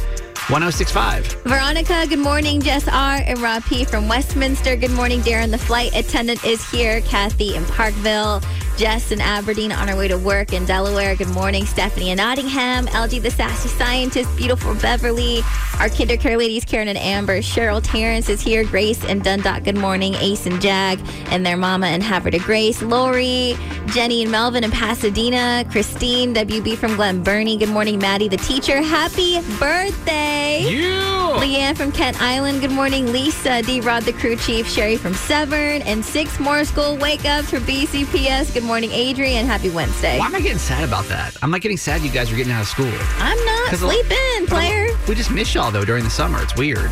1065. 0.48 1.26
Veronica, 1.44 2.06
good 2.06 2.18
morning. 2.18 2.60
Jess 2.60 2.86
R. 2.86 3.22
and 3.24 3.38
Rob 3.38 3.64
P. 3.64 3.84
from 3.84 4.08
Westminster. 4.08 4.76
Good 4.76 4.90
morning, 4.90 5.20
Darren. 5.20 5.50
The 5.50 5.58
flight 5.58 5.94
attendant 5.94 6.44
is 6.44 6.68
here. 6.70 7.00
Kathy 7.02 7.54
in 7.54 7.64
Parkville. 7.64 8.42
Jess 8.76 9.12
in 9.12 9.20
Aberdeen 9.20 9.70
on 9.70 9.88
her 9.88 9.96
way 9.96 10.08
to 10.08 10.18
work 10.18 10.52
in 10.52 10.64
Delaware. 10.64 11.14
Good 11.14 11.28
morning, 11.28 11.64
Stephanie 11.64 12.10
in 12.10 12.16
Nottingham. 12.16 12.86
LG 12.86 13.22
the 13.22 13.30
Sassy 13.30 13.68
Scientist, 13.68 14.36
beautiful 14.36 14.74
Beverly. 14.74 15.40
Our 15.78 15.88
Kinder 15.88 16.16
Care 16.16 16.36
ladies, 16.36 16.64
Karen 16.64 16.88
and 16.88 16.98
Amber. 16.98 17.38
Cheryl 17.38 17.80
Terrence 17.82 18.28
is 18.28 18.40
here. 18.40 18.64
Grace 18.64 19.04
and 19.04 19.22
Dundalk, 19.22 19.64
good 19.64 19.76
morning. 19.76 20.14
Ace 20.16 20.46
and 20.46 20.60
Jag 20.60 20.98
and 21.26 21.46
their 21.46 21.56
mama 21.56 21.86
and 21.86 22.02
Havre 22.02 22.32
de 22.32 22.38
Grace. 22.38 22.82
Lori, 22.82 23.56
Jenny 23.86 24.22
and 24.22 24.32
Melvin 24.32 24.64
in 24.64 24.70
Pasadena. 24.70 25.64
Christine, 25.70 26.34
WB 26.34 26.76
from 26.76 26.96
Glen 26.96 27.22
Burnie. 27.22 27.56
Good 27.56 27.68
morning, 27.68 27.98
Maddie 27.98 28.28
the 28.28 28.36
teacher. 28.38 28.82
Happy 28.82 29.40
birthday. 29.58 30.66
You! 30.68 31.14
Leanne 31.38 31.76
from 31.76 31.92
Kent 31.92 32.20
Island. 32.22 32.60
Good 32.60 32.70
morning, 32.70 33.12
Lisa. 33.12 33.62
D. 33.62 33.80
Rod, 33.80 34.04
the 34.04 34.12
crew 34.12 34.36
chief. 34.36 34.68
Sherry 34.68 34.96
from 34.96 35.14
Severn. 35.14 35.82
And 35.82 36.04
six 36.04 36.38
more 36.40 36.64
school 36.64 36.96
wake 36.96 37.24
ups 37.24 37.50
for 37.50 37.58
BCPS. 37.60 38.54
Good 38.54 38.63
morning, 38.64 38.90
Adrian. 38.92 39.46
Happy 39.46 39.70
Wednesday. 39.70 40.18
Why 40.18 40.26
am 40.26 40.34
I 40.34 40.40
getting 40.40 40.58
sad 40.58 40.84
about 40.84 41.04
that? 41.06 41.36
I'm 41.42 41.50
not 41.50 41.60
getting 41.60 41.76
sad 41.76 42.02
you 42.02 42.10
guys 42.10 42.32
are 42.32 42.36
getting 42.36 42.52
out 42.52 42.62
of 42.62 42.68
school. 42.68 42.92
I'm 43.18 43.44
not 43.44 43.74
sleeping, 43.76 44.46
player. 44.46 44.88
We 45.06 45.14
just 45.14 45.30
miss 45.30 45.54
y'all 45.54 45.70
though 45.70 45.84
during 45.84 46.04
the 46.04 46.10
summer. 46.10 46.42
It's 46.42 46.56
weird. 46.56 46.90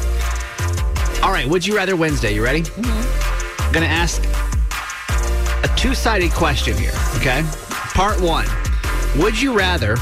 All 1.22 1.32
right, 1.32 1.46
would 1.46 1.66
you 1.66 1.74
rather 1.74 1.96
Wednesday? 1.96 2.34
You 2.34 2.44
ready? 2.44 2.62
Mm-hmm. 2.62 3.64
I'm 3.64 3.72
gonna 3.72 3.86
ask 3.86 4.22
a 5.64 5.76
two-sided 5.76 6.32
question 6.32 6.76
here. 6.76 6.92
Okay. 7.16 7.42
Part 7.94 8.20
one: 8.20 8.46
Would 9.16 9.40
you 9.40 9.56
rather 9.56 9.96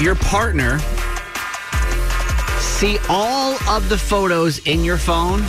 your 0.00 0.14
partner 0.14 0.78
see 2.60 2.98
all 3.08 3.54
of 3.68 3.88
the 3.88 3.98
photos 3.98 4.58
in 4.66 4.84
your 4.84 4.98
phone, 4.98 5.44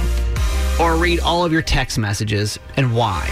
or 0.79 0.95
read 0.95 1.19
all 1.19 1.45
of 1.45 1.51
your 1.51 1.61
text 1.61 1.97
messages, 1.97 2.59
and 2.75 2.93
why? 2.93 3.27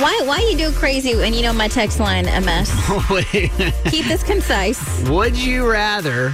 Why 0.00 0.18
why 0.24 0.38
you 0.50 0.56
do 0.56 0.72
crazy 0.72 1.14
when 1.14 1.34
you 1.34 1.42
know 1.42 1.52
my 1.52 1.68
text 1.68 2.00
line 2.00 2.26
a 2.26 2.40
mess? 2.40 2.70
Keep 3.90 4.06
this 4.06 4.22
concise. 4.22 5.06
Would 5.10 5.36
you 5.36 5.70
rather 5.70 6.32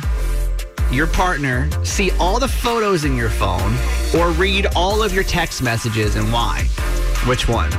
your 0.93 1.09
partner 1.09 1.69
see 1.85 2.13
all 2.13 2.39
the 2.39 2.47
photos 2.47 3.05
in 3.05 3.17
your 3.17 3.29
phone 3.29 3.75
or 4.17 4.31
read 4.31 4.69
all 4.77 5.03
of 5.03 5.13
your 5.13 5.25
text 5.25 5.63
messages 5.65 6.15
and 6.15 6.33
why? 6.33 6.63
Which 7.27 7.49
one? 7.49 7.73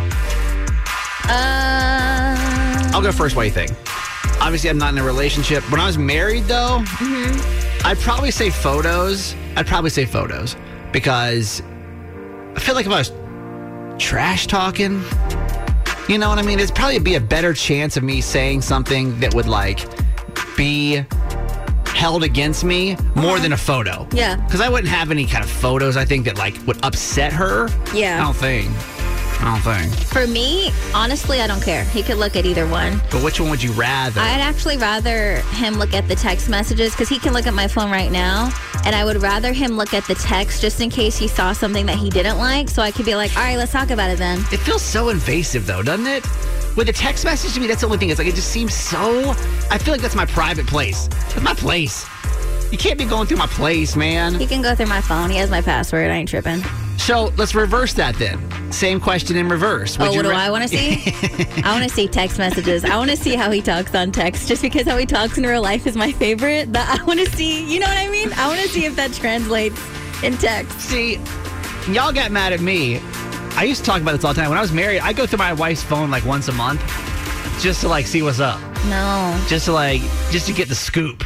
Uh, 1.30 2.36
I'll 2.94 3.02
go 3.02 3.14
first. 3.14 3.38
What 3.38 3.44
do 3.44 3.48
you 3.48 3.54
think? 3.54 3.72
Obviously, 4.42 4.70
I'm 4.70 4.78
not 4.78 4.92
in 4.92 5.00
a 5.00 5.04
relationship. 5.06 5.64
When 5.72 5.80
I 5.80 5.86
was 5.86 5.98
married, 5.98 6.44
though, 6.44 6.84
I'd 7.86 7.98
probably 8.00 8.32
say 8.32 8.50
photos. 8.50 9.36
I'd 9.56 9.68
probably 9.68 9.90
say 9.90 10.06
photos 10.06 10.58
because 10.92 11.62
I 12.56 12.60
feel 12.60 12.76
like 12.76 12.86
if 12.86 12.92
I 12.92 13.00
was 13.00 13.12
trash 13.98 14.48
talking, 14.48 15.02
you 16.08 16.18
know 16.18 16.30
what 16.30 16.40
I 16.40 16.42
mean? 16.42 16.60
It'd 16.60 16.76
probably 16.76 17.00
be 17.00 17.16
a 17.16 17.22
better 17.22 17.54
chance 17.54 17.98
of 17.98 18.04
me 18.04 18.22
saying 18.22 18.62
something 18.62 19.20
that 19.20 19.34
would 19.34 19.48
like 19.48 19.86
be 20.56 21.04
held 21.88 22.24
against 22.24 22.64
me 22.64 22.96
more 23.16 23.32
uh-huh. 23.34 23.44
than 23.44 23.54
a 23.54 23.58
photo. 23.58 24.08
Yeah. 24.12 24.36
Because 24.36 24.62
I 24.62 24.70
wouldn't 24.70 24.90
have 24.90 25.12
any 25.12 25.26
kind 25.26 25.44
of 25.44 25.50
photos 25.50 25.98
I 25.98 26.06
think 26.06 26.26
that 26.26 26.38
like 26.38 26.56
would 26.68 26.84
upset 26.86 27.34
her. 27.34 27.68
Yeah. 27.94 28.22
I 28.22 28.24
don't 28.24 28.36
think. 28.36 28.72
I 29.40 29.46
don't 29.46 29.62
think. 29.62 29.94
for 30.08 30.26
me, 30.28 30.72
honestly, 30.94 31.42
I 31.42 31.48
don't 31.48 31.62
care. 31.62 31.84
He 31.86 32.02
could 32.04 32.18
look 32.18 32.36
at 32.36 32.46
either 32.46 32.68
one. 32.68 33.00
But 33.12 33.24
which 33.24 33.40
one 33.40 33.50
would 33.50 33.62
you 33.62 33.72
rather? 33.74 34.20
I'd 34.20 34.42
actually 34.42 34.78
rather 34.78 35.38
him 35.54 35.76
look 35.76 35.94
at 35.94 36.08
the 36.08 36.16
text 36.16 36.50
messages 36.50 36.92
because 36.92 37.08
he 37.08 37.20
can 37.20 37.34
look 37.34 37.46
at 37.48 37.54
my 37.54 37.68
phone 37.68 37.92
right 37.92 38.12
now. 38.12 38.50
And 38.86 38.96
I 38.96 39.06
would 39.06 39.22
rather 39.22 39.54
him 39.54 39.78
look 39.78 39.94
at 39.94 40.06
the 40.06 40.16
text 40.16 40.62
just 40.62 40.82
in 40.82 40.90
case 40.90 41.18
he 41.18 41.28
saw 41.28 41.54
something 41.54 41.86
that 41.86 41.98
he 41.98 42.10
didn't 42.10 42.38
like. 42.38 42.70
So 42.70 42.82
I 42.82 42.92
could 42.92 43.06
be 43.06 43.16
like, 43.16 43.36
all 43.38 43.44
right, 43.44 43.58
let's 43.58 43.72
talk 43.72 43.90
about 43.92 44.10
it 44.10 44.18
then. 44.18 44.40
It 44.52 44.58
feels 44.58 44.82
so 44.82 45.10
invasive, 45.10 45.66
though, 45.68 45.84
doesn't 45.84 46.08
it? 46.08 46.26
With 46.76 46.90
a 46.90 46.94
text 46.94 47.26
message 47.26 47.54
to 47.54 47.60
me, 47.60 47.68
that's 47.68 47.82
the 47.82 47.88
only 47.88 47.98
thing. 47.98 48.10
It's 48.10 48.20
like 48.20 48.28
it 48.28 48.36
just 48.36 48.50
seems 48.52 48.74
so. 48.74 49.34
I 49.72 49.78
feel 49.78 49.94
like 49.94 50.02
that's 50.02 50.16
my 50.16 50.26
private 50.26 50.68
place. 50.68 51.08
That's 51.08 51.42
my 51.42 51.54
place. 51.54 52.06
You 52.72 52.78
can't 52.78 52.98
be 53.00 53.06
going 53.06 53.28
through 53.28 53.38
my 53.38 53.48
place, 53.48 53.96
man. 53.96 54.36
He 54.36 54.46
can 54.46 54.62
go 54.62 54.76
through 54.76 54.88
my 54.88 55.02
phone. 55.02 55.30
He 55.30 55.38
has 55.38 55.50
my 55.50 55.62
password. 55.62 56.12
I 56.12 56.16
ain't 56.16 56.30
tripping. 56.30 56.62
So 56.98 57.32
let's 57.38 57.56
reverse 57.56 57.94
that 57.94 58.16
then. 58.16 58.72
Same 58.72 59.00
question 59.00 59.38
in 59.38 59.48
reverse. 59.48 59.98
Would 59.98 60.10
oh, 60.10 60.14
what 60.14 60.24
do 60.24 60.32
ra- 60.32 60.38
I 60.38 60.50
want 60.50 60.64
to 60.64 60.70
see? 60.70 61.02
I 61.64 61.72
want 61.72 61.88
to 61.88 61.96
see 61.96 62.08
text 62.08 62.38
messages. 62.38 62.84
I 62.84 62.98
want 62.98 63.10
to 63.12 63.18
see 63.18 63.36
how 63.36 63.50
he 63.52 63.62
talks 63.62 63.96
on 63.96 64.12
text. 64.12 64.48
Just 64.48 64.62
because 64.62 64.86
how 64.86 64.98
he 64.98 65.06
talks 65.06 65.38
in 65.38 65.46
real 65.46 65.62
life 65.62 65.88
is 65.88 65.96
my 65.96 66.12
favorite. 66.12 66.74
That 66.74 67.00
I 67.00 67.04
want 67.06 67.20
to 67.20 67.26
see. 67.28 67.72
You 67.72 67.80
know 67.80 67.88
what 67.88 67.98
I 67.98 68.10
mean? 68.10 68.34
I 68.34 68.48
want 68.48 68.60
to 68.62 68.68
see 68.68 68.86
if 68.86 68.96
that 68.98 69.14
translates 69.14 69.80
in 70.24 70.36
text. 70.38 70.80
See, 70.82 71.16
y'all 71.90 72.12
got 72.12 72.32
mad 72.32 72.52
at 72.52 72.60
me. 72.60 73.00
I 73.52 73.64
used 73.64 73.82
to 73.82 73.86
talk 73.86 74.02
about 74.02 74.12
this 74.14 74.24
all 74.24 74.34
the 74.34 74.42
time. 74.42 74.50
When 74.50 74.58
I 74.58 74.62
was 74.62 74.74
married, 74.74 75.00
I 75.00 75.14
go 75.14 75.26
through 75.26 75.40
my 75.40 75.54
wife's 75.54 75.84
phone 75.84 76.12
like 76.12 76.26
once 76.26 76.48
a 76.48 76.54
month 76.54 76.82
just 77.60 77.82
to 77.82 77.88
like 77.88 78.06
see 78.06 78.22
what's 78.22 78.40
up. 78.40 78.60
No. 78.86 79.46
Just 79.48 79.66
to 79.66 79.74
like, 79.74 80.02
just 80.30 80.48
to 80.48 80.54
get 80.54 80.70
the 80.70 80.76
scoop. 80.76 81.24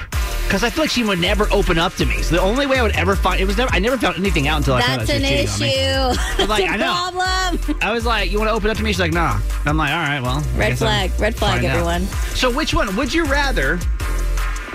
Because 0.51 0.65
I 0.65 0.69
feel 0.69 0.83
like 0.83 0.91
she 0.91 1.05
would 1.05 1.19
never 1.19 1.47
open 1.49 1.77
up 1.77 1.93
to 1.95 2.05
me. 2.05 2.21
So 2.21 2.35
the 2.35 2.41
only 2.41 2.65
way 2.65 2.79
I 2.79 2.81
would 2.81 2.91
ever 2.91 3.15
find 3.15 3.39
it 3.39 3.45
was 3.45 3.55
never. 3.57 3.73
I 3.73 3.79
never 3.79 3.97
found 3.97 4.17
anything 4.17 4.49
out 4.49 4.57
until 4.57 4.73
I 4.73 4.81
found 4.81 5.01
out 5.03 5.07
That's 5.07 5.19
she 5.21 5.33
an 5.33 5.41
was 5.43 5.57
cheating 5.57 5.85
on 5.95 6.09
me. 6.09 6.11
issue. 6.11 6.21
But, 6.37 6.49
like, 6.49 6.63
That's 6.65 6.71
I 6.73 6.75
a 6.75 6.77
know. 6.77 6.93
problem. 6.93 7.77
I 7.81 7.91
was 7.93 8.05
like, 8.05 8.31
"You 8.31 8.37
want 8.37 8.49
to 8.49 8.53
open 8.53 8.69
up 8.69 8.75
to 8.75 8.83
me?" 8.83 8.91
She's 8.91 8.99
like, 8.99 9.13
"Nah." 9.13 9.39
I'm 9.65 9.77
like, 9.77 9.91
"All 9.91 9.97
right, 9.97 10.19
well." 10.21 10.43
I 10.55 10.57
Red 10.57 10.69
guess 10.71 10.81
I'm 10.81 10.87
flag. 10.87 11.11
Red 11.21 11.35
flag, 11.37 11.51
find 11.53 11.65
out." 11.67 11.71
everyone. 11.71 12.05
So, 12.35 12.51
which 12.51 12.73
one 12.73 12.93
would 12.97 13.13
you 13.13 13.23
rather 13.25 13.79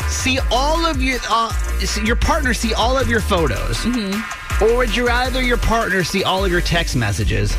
see 0.09 0.39
all 0.51 0.87
of 0.87 1.03
your 1.03 1.19
uh, 1.29 1.53
see 1.81 2.05
your 2.07 2.17
partner 2.17 2.55
see 2.55 2.73
all 2.73 2.97
of 2.97 3.09
your 3.09 3.21
photos, 3.21 3.77
Mm-hmm. 3.79 4.65
or 4.65 4.77
would 4.79 4.97
you 4.97 5.07
rather 5.07 5.43
your 5.43 5.59
partner 5.59 6.05
see 6.05 6.25
all 6.25 6.43
of 6.45 6.51
your 6.51 6.63
text 6.63 6.97
messages, 6.97 7.55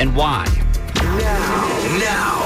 and 0.00 0.16
why? 0.16 0.46
Now, 0.94 1.98
now, 1.98 2.45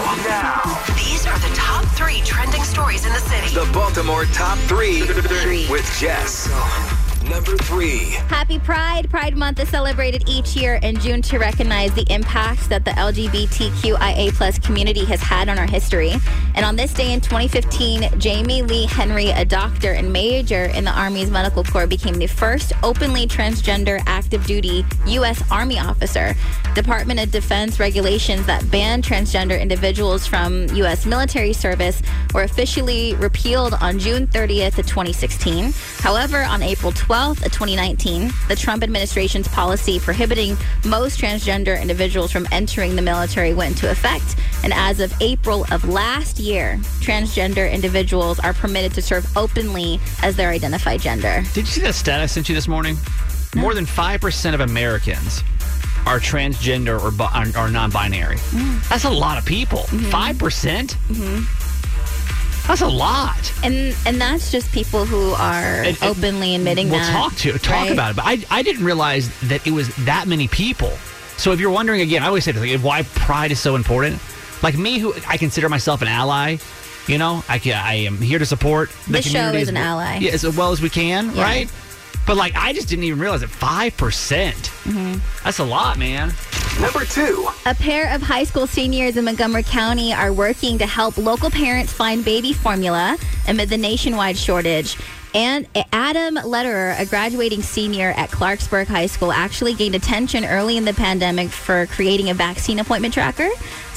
stories 2.71 3.05
in 3.05 3.13
the 3.13 3.19
city. 3.19 3.53
the 3.53 3.69
Baltimore 3.73 4.27
top 4.27 4.57
three 4.69 5.01
with 5.69 5.85
Jess. 5.99 7.10
Number 7.29 7.57
three. 7.59 7.99
Happy 8.29 8.59
Pride. 8.59 9.11
Pride 9.11 9.37
Month 9.37 9.61
is 9.61 9.69
celebrated 9.69 10.25
each 10.27 10.57
year 10.57 10.77
in 10.83 10.99
June 10.99 11.21
to 11.23 11.39
recognize 11.39 11.93
the 11.95 12.07
impact 12.13 12.69
that 12.69 12.85
the 12.85 12.93
LGBTQIA 12.93 14.33
plus 14.33 14.59
community 14.59 15.05
has 15.05 15.21
had 15.21 15.49
on 15.49 15.59
our 15.59 15.67
history. 15.67 16.15
And 16.55 16.65
on 16.65 16.77
this 16.77 16.95
day 16.95 17.13
in 17.13 17.21
2015, 17.21 18.19
Jamie 18.19 18.63
Lee 18.63 18.87
Henry, 18.87 19.31
a 19.31 19.45
doctor 19.45 19.93
and 19.93 20.13
major 20.13 20.65
in 20.65 20.85
the 20.85 20.91
Army's 20.91 21.31
Medical 21.31 21.63
Corps, 21.63 21.87
became 21.87 22.15
the 22.15 22.27
first 22.27 22.73
openly 22.83 23.27
transgender 23.27 24.03
active 24.07 24.45
duty 24.47 24.85
U.S. 25.07 25.43
Army 25.51 25.79
officer. 25.79 26.35
Department 26.75 27.21
of 27.21 27.31
Defense 27.31 27.79
regulations 27.79 28.47
that 28.47 28.69
ban 28.71 29.03
transgender 29.03 29.61
individuals 29.61 30.27
from 30.27 30.67
U.S. 30.75 31.05
military 31.05 31.53
service 31.53 32.03
were 32.33 32.43
officially 32.43 33.15
repealed 33.17 33.75
on 33.75 33.99
June 33.99 34.27
30th 34.27 34.79
of 34.79 34.87
2016. 34.87 35.73
However, 36.01 36.43
on 36.45 36.63
April 36.63 36.93
12th 36.93 37.45
of 37.45 37.53
2019, 37.53 38.31
the 38.49 38.57
Trump 38.57 38.83
administration's 38.83 39.47
policy 39.49 40.01
prohibiting 40.01 40.57
most 40.85 41.21
transgender 41.21 41.81
individuals 41.81 42.33
from 42.33 42.49
entering 42.51 42.97
the 42.97 43.03
military 43.03 43.53
went 43.53 43.73
into 43.73 43.91
effect. 43.91 44.37
And 44.65 44.73
as 44.73 45.01
of 45.01 45.13
April 45.21 45.67
of 45.71 45.87
last 45.89 46.39
year, 46.39 46.79
transgender 47.01 47.71
individuals 47.71 48.41
are 48.41 48.55
permitted 48.55 48.95
to 48.95 49.03
serve 49.03 49.27
openly 49.37 50.01
as 50.23 50.37
their 50.37 50.51
identified 50.51 51.01
gender. 51.01 51.43
Did 51.53 51.63
you 51.63 51.67
see 51.67 51.83
that 51.83 51.95
stat 51.95 52.21
I 52.21 52.27
sent 52.27 52.49
you 52.49 52.55
this 52.55 52.69
morning? 52.69 52.97
More 53.55 53.75
than 53.75 53.85
5% 53.85 54.55
of 54.55 54.61
Americans 54.61 55.43
are 56.07 56.19
transgender 56.19 57.01
or, 57.01 57.11
bi- 57.11 57.53
or 57.57 57.71
non-binary. 57.71 58.37
Mm. 58.37 58.89
That's 58.89 59.05
a 59.05 59.11
lot 59.11 59.39
of 59.39 59.45
people. 59.45 59.81
Mm-hmm. 59.81 60.11
5%? 60.11 60.39
percent 60.39 60.97
mm-hmm. 61.09 61.60
That's 62.67 62.83
a 62.83 62.89
lot. 62.89 63.53
And 63.65 63.95
and 64.07 64.21
that's 64.21 64.51
just 64.53 64.71
people 64.73 65.05
who 65.05 65.33
are 65.33 65.83
And- 65.83 65.99
openly 66.03 66.55
admitting 66.55 66.89
we'll 66.91 67.01
that. 67.01 67.13
talk 67.13 67.35
to 67.37 67.59
talk 67.59 67.73
right? 67.85 67.93
about 67.93 68.11
it. 68.13 68.17
But 68.17 68.25
I, 68.27 68.39
I 68.51 68.63
didn't 68.63 68.85
realize 68.85 69.29
that 69.49 69.67
it 69.67 69.73
was 69.73 69.89
that 70.05 70.29
many 70.29 70.47
people. 70.49 70.91
So 71.37 71.53
if 71.53 71.59
you're 71.61 71.71
wondering 71.71 72.01
again, 72.03 72.23
I 72.23 72.27
always 72.27 72.45
say 72.45 72.53
this, 72.53 72.63
like, 72.63 72.81
why 72.81 73.03
pride 73.03 73.51
is 73.51 73.59
so 73.61 73.75
important. 73.75 74.21
Like 74.63 74.77
me, 74.77 74.99
who 74.99 75.15
I 75.27 75.37
consider 75.39 75.69
myself 75.69 76.03
an 76.03 76.09
ally. 76.09 76.57
You 77.07 77.17
know, 77.19 77.43
I 77.49 77.59
can, 77.59 77.73
I 77.75 77.95
am 77.95 78.19
here 78.19 78.39
to 78.39 78.47
support 78.47 78.91
the 79.09 79.23
show 79.23 79.31
community 79.31 79.59
is 79.59 79.63
as 79.63 79.69
an 79.71 79.77
ally. 79.79 80.19
Yeah, 80.19 80.33
as 80.33 80.45
well 80.57 80.71
as 80.71 80.81
we 80.83 80.91
can, 80.91 81.35
Yeah. 81.35 81.43
right? 81.43 81.73
But 82.31 82.37
like, 82.37 82.55
I 82.55 82.73
just 82.73 82.89
didn't 82.89 83.03
even 83.03 83.19
realize 83.19 83.43
it. 83.43 83.51
five 83.51 83.97
percent. 83.97 84.55
Mm-hmm. 84.85 85.19
That's 85.43 85.59
a 85.59 85.65
lot, 85.65 85.99
man. 85.99 86.33
Number 86.81 87.05
two. 87.05 87.49
A 87.67 87.75
pair 87.75 88.15
of 88.15 88.23
high 88.23 88.45
school 88.45 88.69
seniors 88.69 89.17
in 89.17 89.25
Montgomery 89.25 89.65
County 89.65 90.13
are 90.13 90.33
working 90.33 90.79
to 90.79 90.87
help 90.87 91.19
local 91.19 91.51
parents 91.51 91.93
find 91.93 92.25
baby 92.25 92.53
formula 92.53 93.19
amid 93.49 93.69
the 93.69 93.77
nationwide 93.77 94.37
shortage. 94.37 94.97
And 95.35 95.67
Adam 95.93 96.37
Letterer, 96.37 96.97
a 97.01 97.05
graduating 97.05 97.63
senior 97.63 98.11
at 98.17 98.31
Clarksburg 98.31 98.87
High 98.87 99.07
School, 99.07 99.33
actually 99.33 99.75
gained 99.75 99.97
attention 99.97 100.45
early 100.45 100.77
in 100.77 100.85
the 100.85 100.95
pandemic 100.95 101.49
for 101.49 101.87
creating 101.87 102.31
a 102.31 102.35
vaccine 102.35 102.79
appointment 102.79 103.13
tracker. 103.13 103.49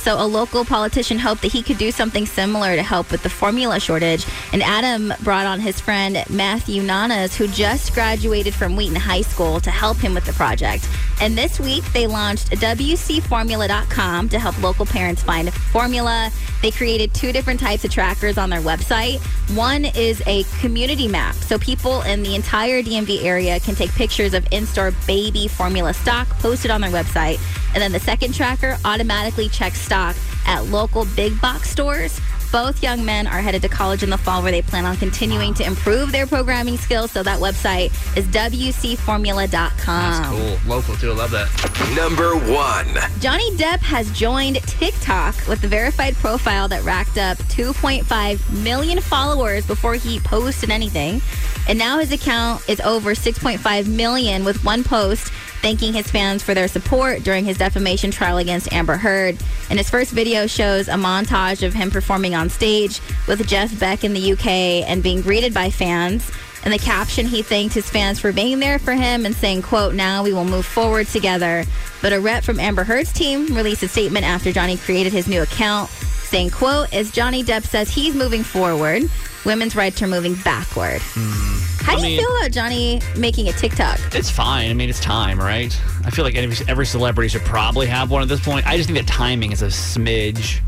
So 0.03 0.22
a 0.22 0.27
local 0.27 0.65
politician 0.65 1.17
hoped 1.17 1.43
that 1.43 1.53
he 1.53 1.63
could 1.63 1.77
do 1.77 1.89
something 1.89 2.25
similar 2.25 2.75
to 2.75 2.83
help 2.83 3.10
with 3.10 3.24
the 3.24 3.29
formula 3.29 3.79
shortage. 3.79 4.25
And 4.51 4.62
Adam 4.62 5.13
brought 5.22 5.45
on 5.45 5.62
his 5.62 5.79
friend 5.79 6.22
Matthew 6.29 6.83
Nanas, 6.83 7.33
who 7.33 7.48
just 7.48 7.93
graduated 7.93 8.53
from 8.53 8.75
Wheaton 8.75 8.98
High 8.98 9.22
School, 9.22 9.62
to 9.62 9.72
help 9.72 9.95
him 9.95 10.13
with 10.13 10.25
the 10.25 10.33
project. 10.33 10.89
And 11.22 11.38
this 11.38 11.57
week 11.57 11.86
they 11.93 12.05
launched 12.05 12.50
WCFormula.com 12.50 14.27
to 14.27 14.39
help 14.39 14.62
local 14.62 14.86
parents 14.86 15.24
find 15.24 15.53
formula. 15.53 16.29
They 16.62 16.72
created 16.72 17.13
two 17.13 17.31
different 17.31 17.62
types 17.62 17.86
of 17.86 17.91
trackers 17.91 18.38
on 18.38 18.50
their 18.50 18.60
website. 18.60 19.22
One 19.55 19.86
is 19.86 20.22
a 20.27 20.43
community 20.60 21.07
map, 21.07 21.36
so 21.36 21.57
people 21.57 22.01
in 22.01 22.24
the 22.24 22.36
entire 22.36 22.83
DMV 22.83 23.24
area 23.24 23.57
can 23.62 23.75
take 23.75 23.91
pictures 23.91 24.33
of 24.33 24.45
in-store 24.51 24.91
baby 25.07 25.48
formula 25.48 25.93
stock 25.93 26.27
posted 26.39 26.72
on 26.72 26.81
their 26.81 26.91
website. 26.91 27.39
And 27.74 27.82
then 27.82 27.92
the 27.92 28.00
second 28.00 28.34
tracker 28.34 28.77
automatically 28.86 29.50
checks 29.50 29.82
stock 29.82 30.15
at 30.46 30.65
local 30.65 31.06
big 31.15 31.39
box 31.42 31.70
stores. 31.70 32.20
Both 32.51 32.84
young 32.84 33.03
men 33.03 33.25
are 33.25 33.42
headed 33.42 33.63
to 33.63 33.68
college 33.68 34.03
in 34.03 34.12
the 34.12 34.18
fall 34.18 34.44
where 34.44 34.51
they 34.51 34.62
plan 34.62 34.86
on 34.86 34.96
continuing 34.98 35.56
to 35.56 35.65
improve 35.65 36.12
their 36.12 36.27
programming 36.27 36.77
skills. 36.77 37.10
So 37.10 37.24
that 37.24 37.39
website 37.39 37.86
is 38.15 38.27
WCFormula.com. 38.27 39.50
That's 39.88 40.27
cool. 40.27 40.72
Local 40.72 40.96
too. 40.96 41.10
I 41.10 41.15
love 41.15 41.31
that. 41.31 41.50
Number 41.96 42.36
one. 42.36 42.88
Johnny 43.20 43.50
Depp 43.57 43.79
has 43.79 44.12
joined 44.12 44.57
TikTok 44.57 45.36
with 45.48 45.62
the 45.62 45.68
verified 45.68 46.14
profile 46.18 46.68
that 46.68 46.83
racked 46.83 47.18
up 47.18 47.40
2.5 47.50 48.64
million 48.64 49.01
followers 49.01 49.66
before 49.66 49.96
he 49.96 50.20
posted 50.20 50.70
anything. 50.70 51.24
And 51.68 51.79
now 51.79 51.98
his 51.98 52.12
account 52.12 52.70
is 52.70 52.79
over 52.81 53.16
6.5 53.16 53.88
million 53.88 54.46
with 54.46 54.64
one 54.64 54.83
post 54.83 55.33
thanking 55.64 55.94
his 55.94 56.12
fans 56.12 56.44
for 56.44 56.54
their 56.54 56.68
support 56.68 57.24
during 57.24 57.46
his 57.46 57.58
defamation 57.58 58.12
trial 58.12 58.38
against 58.38 58.72
Amber 58.74 58.98
Heard. 58.98 59.38
And 59.70 59.80
his 59.80 59.90
first 59.90 60.12
video 60.12 60.46
shows 60.46 60.90
a 60.90 60.96
montage 60.96 61.66
of 61.66 61.74
him 61.74 61.90
performing 61.90 62.36
on 62.36 62.50
stage 62.50 63.00
with 63.30 63.48
Jeff 63.48 63.80
Beck 63.80 64.04
in 64.04 64.14
the 64.14 64.34
UK 64.34 64.48
and 64.88 65.02
being 65.02 65.22
greeted 65.22 65.54
by 65.54 65.70
fans. 65.70 66.30
In 66.66 66.72
the 66.72 66.78
caption, 66.78 67.26
he 67.26 67.42
thanked 67.42 67.74
his 67.74 67.90
fans 67.90 68.20
for 68.20 68.34
being 68.34 68.60
there 68.60 68.78
for 68.78 68.92
him 68.92 69.26
and 69.26 69.34
saying, 69.34 69.62
quote, 69.62 69.96
now 69.96 70.22
we 70.22 70.34
will 70.34 70.46
move 70.46 70.66
forward 70.66 71.08
together. 71.08 71.64
But 72.02 72.12
a 72.12 72.20
rep 72.20 72.44
from 72.44 72.60
Amber 72.60 72.84
Heard's 72.84 73.14
team 73.14 73.56
released 73.56 73.84
a 73.84 73.88
statement 73.88 74.26
after 74.26 74.52
Johnny 74.52 74.76
created 74.76 75.14
his 75.14 75.28
new 75.28 75.42
account 75.42 75.90
saying, 75.90 76.50
quote, 76.50 76.92
as 76.94 77.10
Johnny 77.10 77.42
Depp 77.42 77.64
says 77.64 77.90
he's 77.90 78.16
moving 78.16 78.44
forward, 78.44 79.04
women's 79.46 79.78
rights 79.78 80.02
are 80.02 80.08
moving 80.08 80.36
backward. 80.44 81.02
Hmm. 81.04 81.73
How 81.83 81.96
do 81.96 81.98
I 81.98 82.07
you 82.07 82.17
mean- 82.17 82.19
feel 82.25 82.37
about 82.37 82.51
Johnny 82.51 83.01
making 83.17 83.50
a 83.50 83.53
TikTok? 83.53 84.00
It's 84.15 84.29
fine. 84.29 84.69
I 84.69 84.74
mean, 84.74 84.89
it's 84.89 85.00
time, 85.00 85.37
right? 85.39 85.77
I 86.05 86.09
feel 86.09 86.24
like 86.25 86.35
every, 86.35 86.65
every 86.67 86.85
celebrity 86.85 87.27
should 87.29 87.41
probably 87.43 87.87
have 87.87 88.09
one 88.09 88.22
at 88.22 88.27
this 88.29 88.39
point. 88.39 88.65
I 88.67 88.77
just 88.77 88.89
think 88.89 89.00
that 89.05 89.11
timing 89.11 89.51
is 89.51 89.61
a 89.61 89.67
smidge 89.67 90.61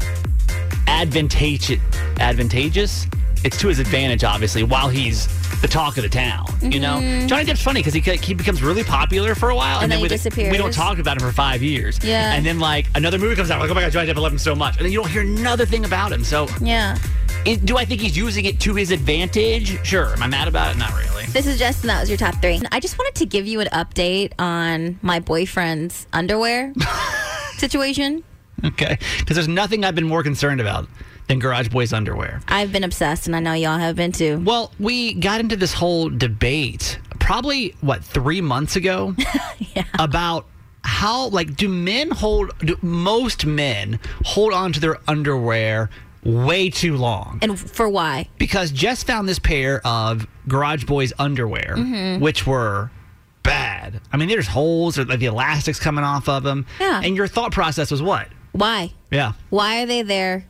advantageous. 0.88 1.80
Advantageous. 2.20 3.08
It's 3.44 3.58
to 3.60 3.68
his 3.68 3.80
advantage, 3.80 4.24
obviously, 4.24 4.64
while 4.64 4.90
he's 4.90 5.28
the 5.62 5.68
talk 5.68 5.98
of 5.98 6.04
the 6.04 6.10
town. 6.10 6.46
You 6.62 6.80
know, 6.80 7.00
Johnny 7.28 7.46
Depp's 7.46 7.62
funny 7.62 7.80
because 7.82 7.94
he 7.94 8.00
he 8.18 8.34
becomes 8.34 8.64
really 8.64 8.84
popular 8.84 9.36
for 9.36 9.50
a 9.52 9.56
while, 9.56 9.76
Mm-hmm. 9.76 9.84
And 9.84 9.92
then 9.92 10.00
he 10.00 10.04
we, 10.04 10.10
disappears. 10.10 10.52
we 10.52 10.58
don't 10.58 10.74
talk 10.74 10.98
about 10.98 11.18
him 11.22 11.28
for 11.28 11.34
five 11.34 11.62
years. 11.62 12.00
Yeah. 12.04 12.34
and 12.34 12.44
then 12.46 12.60
like 12.60 12.88
another 12.96 13.20
movie 13.20 13.36
comes 13.36 13.52
out, 13.52 13.60
like 13.62 13.70
oh 13.70 13.74
my 13.76 13.82
god, 13.82 13.92
Johnny 13.92 14.10
Depp, 14.12 14.18
I 14.18 14.20
love 14.22 14.32
him 14.32 14.40
so 14.40 14.56
much, 14.56 14.78
and 14.78 14.86
then 14.86 14.92
you 14.92 15.00
don't 15.02 15.10
hear 15.12 15.22
another 15.22 15.66
thing 15.66 15.86
about 15.86 16.12
him. 16.12 16.24
So, 16.24 16.48
Yeah. 16.62 16.98
It, 17.46 17.66
do 17.66 17.78
I 17.78 17.86
think 17.86 18.02
he's 18.02 18.18
using 18.18 18.46
it 18.46 18.60
to 18.62 18.76
his 18.76 18.92
advantage? 18.92 19.86
Sure. 19.86 20.14
Am 20.14 20.24
I 20.24 20.28
mad 20.28 20.48
about 20.48 20.76
it? 20.76 20.78
Not 20.78 20.92
really. 20.94 21.26
This 21.28 21.48
is 21.48 21.60
Justin. 21.60 21.88
That 21.88 22.00
was 22.00 22.10
your 22.10 22.18
top 22.18 22.36
three. 22.42 22.62
I 22.72 22.80
just 22.80 22.98
wanted 22.98 23.16
to 23.16 23.26
give 23.26 23.46
you 23.48 23.60
an 23.60 23.68
update 23.68 24.34
on 24.40 25.00
my 25.02 25.20
boyfriend's 25.20 26.08
underwear 26.14 26.74
situation. 27.58 28.24
Okay, 28.64 28.98
because 29.20 29.36
there's 29.36 29.48
nothing 29.48 29.84
I've 29.84 29.96
been 29.96 30.08
more 30.08 30.24
concerned 30.24 30.62
about 30.62 30.88
than 31.28 31.40
Garage 31.40 31.68
Boys 31.70 31.94
underwear. 31.94 32.42
I've 32.48 32.72
been 32.72 32.84
obsessed, 32.84 33.28
and 33.28 33.36
I 33.36 33.40
know 33.40 33.54
y'all 33.54 33.78
have 33.78 33.96
been 33.96 34.12
too. 34.12 34.42
Well, 34.46 34.72
we 34.80 35.14
got 35.14 35.40
into 35.40 35.56
this 35.56 35.74
whole 35.74 36.10
debate 36.10 37.00
probably 37.20 37.76
what 37.82 38.04
three 38.04 38.42
months 38.42 38.76
ago 38.76 39.16
about 40.00 40.46
how 40.84 41.28
like 41.30 41.56
do 41.56 41.68
men 41.68 42.12
hold 42.12 42.52
do 42.60 42.78
most 42.84 43.46
men 43.46 44.00
hold 44.24 44.54
on 44.54 44.72
to 44.72 44.80
their 44.80 45.00
underwear 45.08 45.90
way 46.26 46.70
too 46.70 46.98
long 46.98 47.40
And 47.42 47.58
for 47.60 47.88
why? 47.88 48.28
because 48.40 48.72
Jess 48.72 49.04
found 49.04 49.30
this 49.30 49.40
pair 49.40 49.80
of 49.86 50.26
Garage 50.48 50.84
Boys 50.86 51.14
underwear 51.20 51.76
Mhm. 51.78 52.20
which 52.20 52.46
were 52.48 52.90
bad. 53.44 54.02
I 54.12 54.18
mean, 54.18 54.28
there's 54.28 54.48
holes 54.48 54.98
or 54.98 55.06
the 55.06 55.26
elastics 55.28 55.80
coming 55.80 56.04
off 56.04 56.28
of 56.28 56.42
them. 56.44 56.66
Yeah. 56.80 57.02
And 57.04 57.16
your 57.16 57.28
thought 57.28 57.52
process 57.52 57.92
was 57.92 58.02
what? 58.02 58.28
Why? 58.54 58.92
Yeah. 59.12 59.34
Why 59.52 59.84
are 59.84 59.86
they 59.86 60.02
there? 60.02 60.46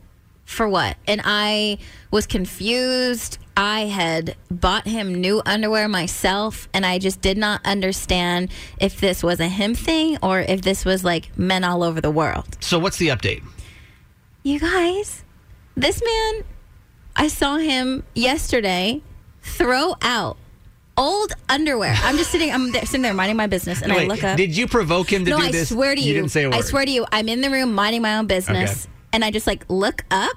For 0.46 0.68
what? 0.68 0.96
And 1.06 1.20
I 1.24 1.76
was 2.10 2.26
confused. 2.26 3.36
I 3.56 3.80
had 3.86 4.36
bought 4.50 4.86
him 4.86 5.14
new 5.14 5.42
underwear 5.44 5.88
myself, 5.88 6.68
and 6.72 6.86
I 6.86 6.98
just 6.98 7.20
did 7.20 7.36
not 7.36 7.60
understand 7.66 8.50
if 8.80 9.00
this 9.00 9.22
was 9.22 9.40
a 9.40 9.48
him 9.48 9.74
thing 9.74 10.18
or 10.22 10.40
if 10.40 10.62
this 10.62 10.84
was 10.84 11.02
like 11.04 11.36
men 11.36 11.64
all 11.64 11.82
over 11.82 12.00
the 12.00 12.10
world. 12.10 12.56
So 12.60 12.78
what's 12.78 12.96
the 12.98 13.08
update? 13.08 13.42
You 14.42 14.60
guys, 14.60 15.24
this 15.76 16.02
man, 16.02 16.44
I 17.14 17.28
saw 17.28 17.56
him 17.56 18.02
yesterday 18.14 19.02
throw 19.42 19.94
out 20.02 20.36
old 20.98 21.32
underwear. 21.48 21.94
I'm 21.98 22.16
just 22.16 22.30
sitting, 22.30 22.50
I'm 22.52 22.72
there, 22.72 22.84
sitting 22.86 23.02
there 23.02 23.12
minding 23.14 23.36
my 23.36 23.46
business, 23.46 23.82
and 23.82 23.92
No, 23.92 23.98
I 23.98 24.04
look 24.04 24.24
up. 24.24 24.36
Did 24.36 24.56
you 24.56 24.66
provoke 24.66 25.12
him 25.12 25.24
to 25.26 25.30
no, 25.30 25.38
do 25.38 25.44
I 25.44 25.52
this? 25.52 25.68
swear 25.68 25.94
to 25.94 26.00
you, 26.00 26.08
You 26.08 26.14
didn't 26.14 26.30
say 26.30 26.44
a 26.44 26.48
word. 26.50 26.56
I 26.56 26.60
swear 26.62 26.84
to 26.86 26.90
you, 26.90 27.06
I'm 27.12 27.28
in 27.28 27.42
the 27.42 27.50
room 27.50 27.74
minding 27.74 28.02
my 28.02 28.16
own 28.16 28.26
business, 28.26 28.84
Okay. 28.86 28.90
and 29.12 29.24
I 29.24 29.30
just 29.30 29.46
like 29.46 29.64
look 29.68 30.04
up, 30.10 30.32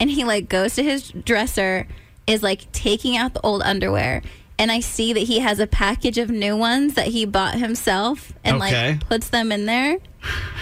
and 0.00 0.10
he 0.10 0.24
like 0.24 0.48
goes 0.48 0.74
to 0.76 0.82
his 0.82 1.10
dresser, 1.10 1.86
is 2.26 2.42
like 2.42 2.70
taking 2.72 3.16
out 3.16 3.34
the 3.34 3.40
old 3.42 3.62
underwear. 3.62 4.22
And 4.60 4.72
I 4.72 4.80
see 4.80 5.12
that 5.12 5.20
he 5.20 5.38
has 5.38 5.60
a 5.60 5.66
package 5.68 6.18
of 6.18 6.30
new 6.30 6.56
ones 6.56 6.94
that 6.94 7.06
he 7.08 7.24
bought 7.26 7.54
himself 7.54 8.32
and 8.42 8.56
Okay. 8.56 8.92
like 8.94 9.08
puts 9.08 9.28
them 9.28 9.52
in 9.52 9.66
there. 9.66 9.98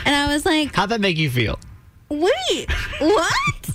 And 0.04 0.14
I 0.14 0.26
was 0.32 0.44
like, 0.44 0.74
How'd 0.74 0.90
that 0.90 1.00
make 1.00 1.16
you 1.16 1.30
feel? 1.30 1.58
Wait, 2.10 2.66
what? 2.98 3.70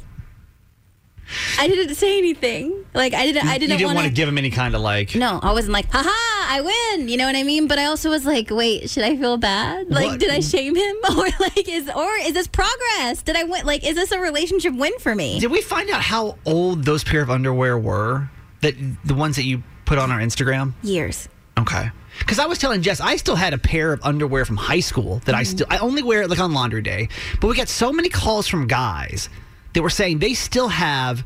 I 1.59 1.67
didn't 1.67 1.95
say 1.95 2.17
anything. 2.17 2.85
Like 2.93 3.13
I 3.13 3.25
didn't. 3.25 3.47
I 3.47 3.57
didn't, 3.57 3.77
didn't 3.77 3.85
want 3.85 3.95
want 3.95 4.07
to 4.07 4.13
give 4.13 4.27
him 4.27 4.37
any 4.37 4.49
kind 4.49 4.75
of 4.75 4.81
like. 4.81 5.15
No, 5.15 5.39
I 5.41 5.53
wasn't 5.53 5.73
like, 5.73 5.89
haha, 5.91 6.09
I 6.09 6.61
win. 6.61 7.07
You 7.07 7.17
know 7.17 7.25
what 7.25 7.35
I 7.35 7.43
mean? 7.43 7.67
But 7.67 7.79
I 7.79 7.85
also 7.85 8.09
was 8.09 8.25
like, 8.25 8.49
wait, 8.49 8.89
should 8.89 9.03
I 9.03 9.15
feel 9.15 9.37
bad? 9.37 9.89
Like, 9.89 10.07
What? 10.07 10.19
did 10.19 10.29
I 10.31 10.39
shame 10.39 10.75
him, 10.75 10.95
or 11.17 11.27
like 11.39 11.67
is 11.67 11.89
or 11.89 12.09
is 12.21 12.33
this 12.33 12.47
progress? 12.47 13.21
Did 13.21 13.35
I 13.35 13.43
win? 13.43 13.65
Like, 13.65 13.87
is 13.87 13.95
this 13.95 14.11
a 14.11 14.19
relationship 14.19 14.73
win 14.73 14.97
for 14.99 15.15
me? 15.15 15.39
Did 15.39 15.51
we 15.51 15.61
find 15.61 15.89
out 15.89 16.01
how 16.01 16.37
old 16.45 16.83
those 16.83 17.03
pair 17.03 17.21
of 17.21 17.29
underwear 17.29 17.77
were? 17.77 18.29
That 18.61 18.75
the 19.05 19.15
ones 19.15 19.37
that 19.37 19.43
you 19.43 19.63
put 19.85 19.97
on 19.97 20.11
our 20.11 20.19
Instagram? 20.19 20.73
Years. 20.83 21.27
Okay. 21.57 21.89
Because 22.19 22.39
I 22.39 22.45
was 22.45 22.59
telling 22.59 22.81
Jess, 22.81 22.99
I 23.01 23.15
still 23.15 23.35
had 23.35 23.53
a 23.53 23.57
pair 23.57 23.93
of 23.93 24.01
underwear 24.03 24.45
from 24.45 24.57
high 24.57 24.79
school 24.79 25.19
that 25.25 25.33
I 25.33 25.41
mm-hmm. 25.41 25.51
still, 25.51 25.67
I 25.69 25.77
only 25.79 26.03
wear 26.03 26.21
it 26.21 26.29
like 26.29 26.39
on 26.39 26.53
laundry 26.53 26.81
day. 26.81 27.09
But 27.39 27.47
we 27.47 27.55
got 27.55 27.69
so 27.69 27.91
many 27.91 28.09
calls 28.09 28.47
from 28.47 28.67
guys 28.67 29.29
that 29.73 29.81
were 29.81 29.89
saying 29.89 30.19
they 30.19 30.33
still 30.33 30.69
have 30.69 31.25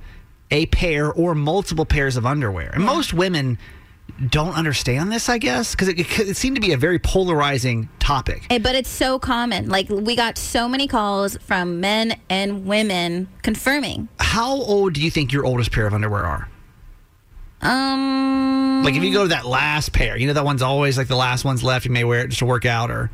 a 0.51 0.65
pair 0.67 1.11
or 1.11 1.33
multiple 1.35 1.85
pairs 1.85 2.17
of 2.17 2.25
underwear. 2.25 2.69
And 2.73 2.83
most 2.83 3.13
women 3.13 3.57
don't 4.29 4.55
understand 4.55 5.11
this, 5.11 5.27
I 5.29 5.39
guess, 5.39 5.71
because 5.71 5.87
it, 5.87 5.99
it, 5.99 6.19
it 6.19 6.37
seemed 6.37 6.55
to 6.55 6.61
be 6.61 6.71
a 6.73 6.77
very 6.77 6.99
polarizing 6.99 7.89
topic. 7.99 8.43
But 8.49 8.75
it's 8.75 8.89
so 8.89 9.17
common. 9.17 9.67
Like 9.67 9.89
we 9.89 10.15
got 10.15 10.37
so 10.37 10.69
many 10.69 10.87
calls 10.87 11.35
from 11.37 11.81
men 11.81 12.15
and 12.29 12.65
women 12.65 13.27
confirming. 13.41 14.07
How 14.19 14.51
old 14.53 14.93
do 14.93 15.01
you 15.01 15.09
think 15.09 15.33
your 15.33 15.43
oldest 15.45 15.71
pair 15.71 15.87
of 15.87 15.93
underwear 15.93 16.25
are? 16.25 16.49
Um, 17.61 18.83
Like 18.83 18.95
if 18.95 19.03
you 19.03 19.11
go 19.11 19.23
to 19.23 19.29
that 19.29 19.45
last 19.45 19.91
pair, 19.91 20.17
you 20.17 20.27
know 20.27 20.33
that 20.33 20.45
one's 20.45 20.61
always 20.61 20.97
like 20.97 21.07
the 21.07 21.15
last 21.15 21.43
one's 21.43 21.63
left. 21.63 21.85
You 21.85 21.91
may 21.91 22.03
wear 22.03 22.21
it 22.21 22.27
just 22.27 22.39
to 22.39 22.45
work 22.45 22.65
out 22.65 22.91
or 22.91 23.09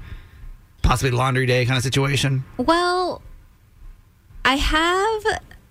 possibly 0.81 1.11
laundry 1.11 1.45
day 1.45 1.65
kind 1.65 1.77
of 1.77 1.83
situation. 1.83 2.43
well, 2.57 3.21
I 4.45 4.55
have. 4.55 5.23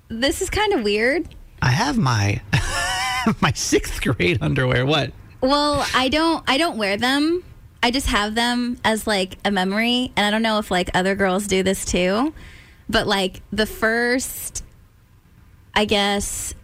This 0.09 0.43
is 0.43 0.51
kind 0.51 0.73
of 0.73 0.83
weird. 0.83 1.29
I 1.63 1.71
have 1.71 1.99
my 1.99 2.41
my 3.41 3.53
sixth 3.53 4.01
grade 4.03 4.39
underwear. 4.41 4.87
What? 4.87 5.13
Well, 5.41 5.87
I 5.95 6.09
don't. 6.09 6.45
I 6.49 6.59
don't 6.59 6.79
wear 6.79 6.97
them. 6.97 7.45
I 7.83 7.91
just 7.91 8.09
have 8.09 8.35
them 8.35 8.79
as 8.85 9.07
like 9.07 9.39
a 9.45 9.51
memory, 9.51 10.13
and 10.17 10.27
I 10.27 10.31
don't 10.31 10.43
know 10.43 10.59
if 10.59 10.71
like 10.71 10.91
other 10.95 11.15
girls 11.15 11.47
do 11.47 11.63
this 11.63 11.85
too. 11.85 12.35
But 12.89 13.07
like 13.07 13.43
the 13.53 13.67
first, 13.67 14.65
I 15.75 15.85
guess, 15.85 16.55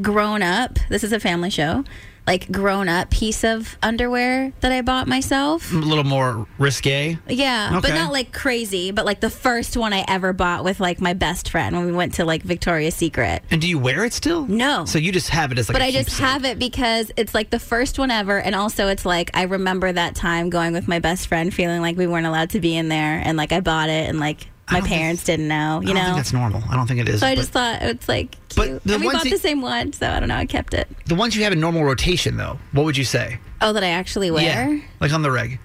grown 0.00 0.42
up. 0.42 0.78
This 0.88 1.04
is 1.04 1.12
a 1.12 1.20
family 1.20 1.50
show. 1.50 1.84
Like 2.26 2.50
grown 2.50 2.88
up 2.88 3.10
piece 3.10 3.44
of 3.44 3.76
underwear 3.82 4.52
that 4.60 4.72
I 4.72 4.80
bought 4.80 5.06
myself. 5.06 5.70
A 5.72 5.76
little 5.76 6.04
more 6.04 6.46
risque. 6.58 7.18
Yeah, 7.28 7.80
but 7.82 7.90
not 7.90 8.12
like 8.12 8.32
crazy. 8.32 8.92
But 8.92 9.04
like 9.04 9.20
the 9.20 9.28
first 9.28 9.76
one 9.76 9.92
I 9.92 10.04
ever 10.08 10.32
bought 10.32 10.64
with 10.64 10.80
like 10.80 11.00
my 11.02 11.12
best 11.12 11.50
friend 11.50 11.76
when 11.76 11.84
we 11.84 11.92
went 11.92 12.14
to 12.14 12.24
like 12.24 12.42
Victoria's 12.42 12.94
Secret. 12.94 13.42
And 13.50 13.60
do 13.60 13.68
you 13.68 13.78
wear 13.78 14.04
it 14.04 14.14
still? 14.14 14.46
No. 14.46 14.86
So 14.86 14.98
you 14.98 15.12
just 15.12 15.28
have 15.28 15.52
it 15.52 15.58
as 15.58 15.68
like. 15.68 15.74
but 15.74 15.82
I 15.82 15.90
just 15.90 16.18
have 16.18 16.44
it 16.46 16.58
because 16.58 17.12
it's 17.16 17.34
like 17.34 17.50
the 17.50 17.58
first 17.58 17.98
one 17.98 18.10
ever, 18.10 18.38
and 18.40 18.54
also 18.54 18.88
it's 18.88 19.04
like 19.04 19.30
I 19.34 19.42
remember 19.42 19.92
that 19.92 20.14
time 20.14 20.48
going 20.48 20.72
with 20.72 20.88
my 20.88 20.98
best 21.00 21.26
friend, 21.26 21.52
feeling 21.52 21.82
like 21.82 21.96
we 21.96 22.06
weren't 22.06 22.26
allowed 22.26 22.50
to 22.50 22.60
be 22.60 22.74
in 22.74 22.88
there, 22.88 23.20
and 23.22 23.36
like 23.36 23.52
I 23.52 23.60
bought 23.60 23.90
it, 23.90 24.08
and 24.08 24.18
like 24.18 24.46
my 24.70 24.80
don't 24.80 24.88
think- 24.88 24.98
parents 25.00 25.24
didn't 25.24 25.48
know, 25.48 25.54
I 25.54 25.80
you 25.80 25.86
don't 25.88 25.96
think 25.96 26.08
know. 26.08 26.14
that's 26.16 26.32
normal. 26.32 26.62
I 26.70 26.74
don't 26.76 26.86
think 26.86 27.00
it 27.00 27.08
is. 27.08 27.20
So 27.20 27.26
I 27.26 27.34
but 27.34 27.40
just 27.40 27.50
thought 27.52 27.82
it's 27.82 28.08
like 28.08 28.36
But 28.56 28.66
cute. 28.66 28.84
the 28.84 28.94
and 28.94 29.04
we 29.04 29.10
bought 29.12 29.22
that- 29.24 29.30
the 29.30 29.38
same 29.38 29.60
one, 29.62 29.92
so 29.92 30.08
I 30.10 30.18
don't 30.20 30.28
know. 30.28 30.36
I 30.36 30.46
kept 30.46 30.72
it. 30.74 30.88
the 31.06 31.14
ones 31.14 31.36
you 31.36 31.44
have 31.44 31.52
in 31.52 31.60
normal 31.60 31.84
rotation, 31.84 32.36
though, 32.36 32.58
what 32.72 32.84
would 32.84 32.96
you 32.96 33.04
say? 33.04 33.38
Oh, 33.60 33.72
that 33.72 33.82
I 33.84 33.88
actually 33.88 34.30
wear. 34.30 34.42
Yeah, 34.70 34.80
like 35.00 35.12
on 35.12 35.22
the 35.22 35.30
reg. 35.30 35.58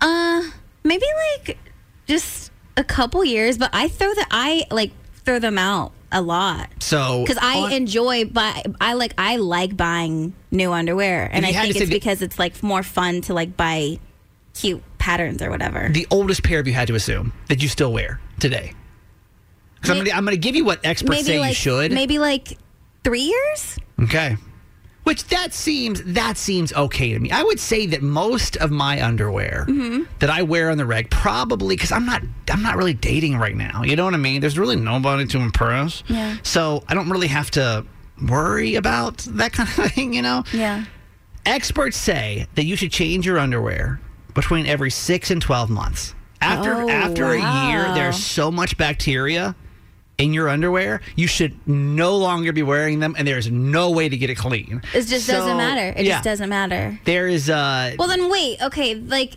Uh, 0.00 0.42
maybe 0.84 1.04
like 1.38 1.58
just 2.06 2.50
a 2.76 2.84
couple 2.84 3.24
years, 3.24 3.58
but 3.58 3.70
I 3.72 3.88
throw 3.88 4.12
the 4.14 4.26
I 4.30 4.64
like 4.70 4.92
throw 5.24 5.38
them 5.38 5.58
out 5.58 5.92
a 6.12 6.20
lot. 6.22 6.68
So 6.80 7.22
because 7.26 7.42
I 7.42 7.58
on- 7.60 7.72
enjoy 7.72 8.26
buy 8.26 8.62
I 8.80 8.92
like 8.92 9.14
I 9.18 9.36
like 9.36 9.76
buying 9.76 10.34
new 10.50 10.72
underwear 10.72 11.28
and 11.32 11.44
I 11.46 11.52
think 11.52 11.76
it's 11.76 11.90
because 11.90 12.22
it's 12.22 12.38
like 12.38 12.62
more 12.62 12.82
fun 12.82 13.22
to 13.22 13.34
like 13.34 13.56
buy 13.56 13.98
cute 14.54 14.82
patterns 15.06 15.40
or 15.40 15.50
whatever. 15.50 15.88
the 15.92 16.06
oldest 16.10 16.42
pair 16.42 16.58
of 16.58 16.66
you 16.66 16.72
had 16.72 16.88
to 16.88 16.94
assume 16.96 17.32
that 17.48 17.62
you 17.62 17.68
still 17.68 17.92
wear 17.92 18.20
today. 18.40 18.72
Because 19.76 19.90
I'm 19.90 19.98
May- 19.98 20.04
gonna, 20.10 20.18
I'm 20.18 20.24
gonna 20.24 20.36
give 20.36 20.56
you 20.56 20.64
what 20.64 20.80
experts 20.84 21.24
say 21.26 21.38
like 21.38 21.50
you 21.50 21.54
should. 21.54 21.92
maybe 21.92 22.18
like 22.18 22.58
three 23.04 23.20
years. 23.22 23.78
Okay. 24.00 24.36
Which 25.04 25.22
that 25.28 25.54
seems 25.54 26.02
that 26.14 26.36
seems 26.36 26.72
okay 26.72 27.12
to 27.12 27.18
me. 27.20 27.30
I 27.30 27.44
would 27.44 27.60
say 27.60 27.86
that 27.86 28.02
most 28.02 28.56
of 28.56 28.72
my 28.72 29.00
underwear 29.04 29.64
Mm-hmm. 29.68 30.02
that 30.18 30.30
I 30.30 30.42
wear 30.42 30.70
on 30.70 30.78
the 30.78 30.84
reg 30.86 31.08
probably 31.10 31.76
because 31.76 31.92
I'm 31.92 32.04
not 32.04 32.22
I'm 32.50 32.62
not 32.62 32.76
really 32.76 32.94
dating 32.94 33.38
right 33.38 33.54
now. 33.54 33.84
You 33.84 33.94
know 33.94 34.04
what 34.04 34.14
I 34.14 34.16
mean? 34.16 34.40
There's 34.40 34.58
really 34.58 34.74
nobody 34.74 35.24
to 35.26 35.38
impress. 35.38 36.02
Yeah. 36.08 36.36
So 36.42 36.82
I 36.88 36.94
don't 36.94 37.08
really 37.08 37.28
have 37.28 37.52
to 37.52 37.86
worry 38.28 38.74
about 38.74 39.18
that 39.18 39.52
kind 39.52 39.68
of 39.68 39.92
thing. 39.92 40.12
You 40.14 40.22
know. 40.22 40.42
Yeah. 40.52 40.84
Experts 41.44 41.96
say 41.96 42.46
that 42.56 42.64
you 42.64 42.74
should 42.74 42.90
change 42.90 43.24
your 43.24 43.38
underwear 43.38 44.00
between 44.36 44.66
every 44.66 44.90
six 44.90 45.32
and 45.32 45.42
twelve 45.42 45.68
months. 45.68 46.14
After 46.40 46.74
Oh, 46.74 46.88
after 46.88 47.32
a 47.32 47.66
year, 47.66 47.92
there's 47.94 48.22
so 48.22 48.52
much 48.52 48.76
bacteria 48.78 49.56
in 50.18 50.32
your 50.32 50.48
underwear, 50.48 51.00
you 51.14 51.26
should 51.26 51.54
no 51.68 52.16
longer 52.16 52.52
be 52.52 52.62
wearing 52.62 53.00
them, 53.00 53.14
and 53.18 53.28
there's 53.28 53.50
no 53.50 53.90
way 53.90 54.08
to 54.08 54.16
get 54.16 54.30
it 54.30 54.36
clean. 54.36 54.80
It 54.94 55.02
just 55.06 55.26
So, 55.26 55.34
doesn't 55.34 55.56
matter. 55.56 55.98
It 55.98 56.06
yeah. 56.06 56.12
just 56.14 56.24
doesn't 56.24 56.48
matter. 56.48 56.98
There 57.04 57.28
is 57.28 57.50
uh 57.50 57.94
Well 57.98 58.08
then 58.08 58.30
wait, 58.30 58.60
okay, 58.62 58.94
like 58.94 59.34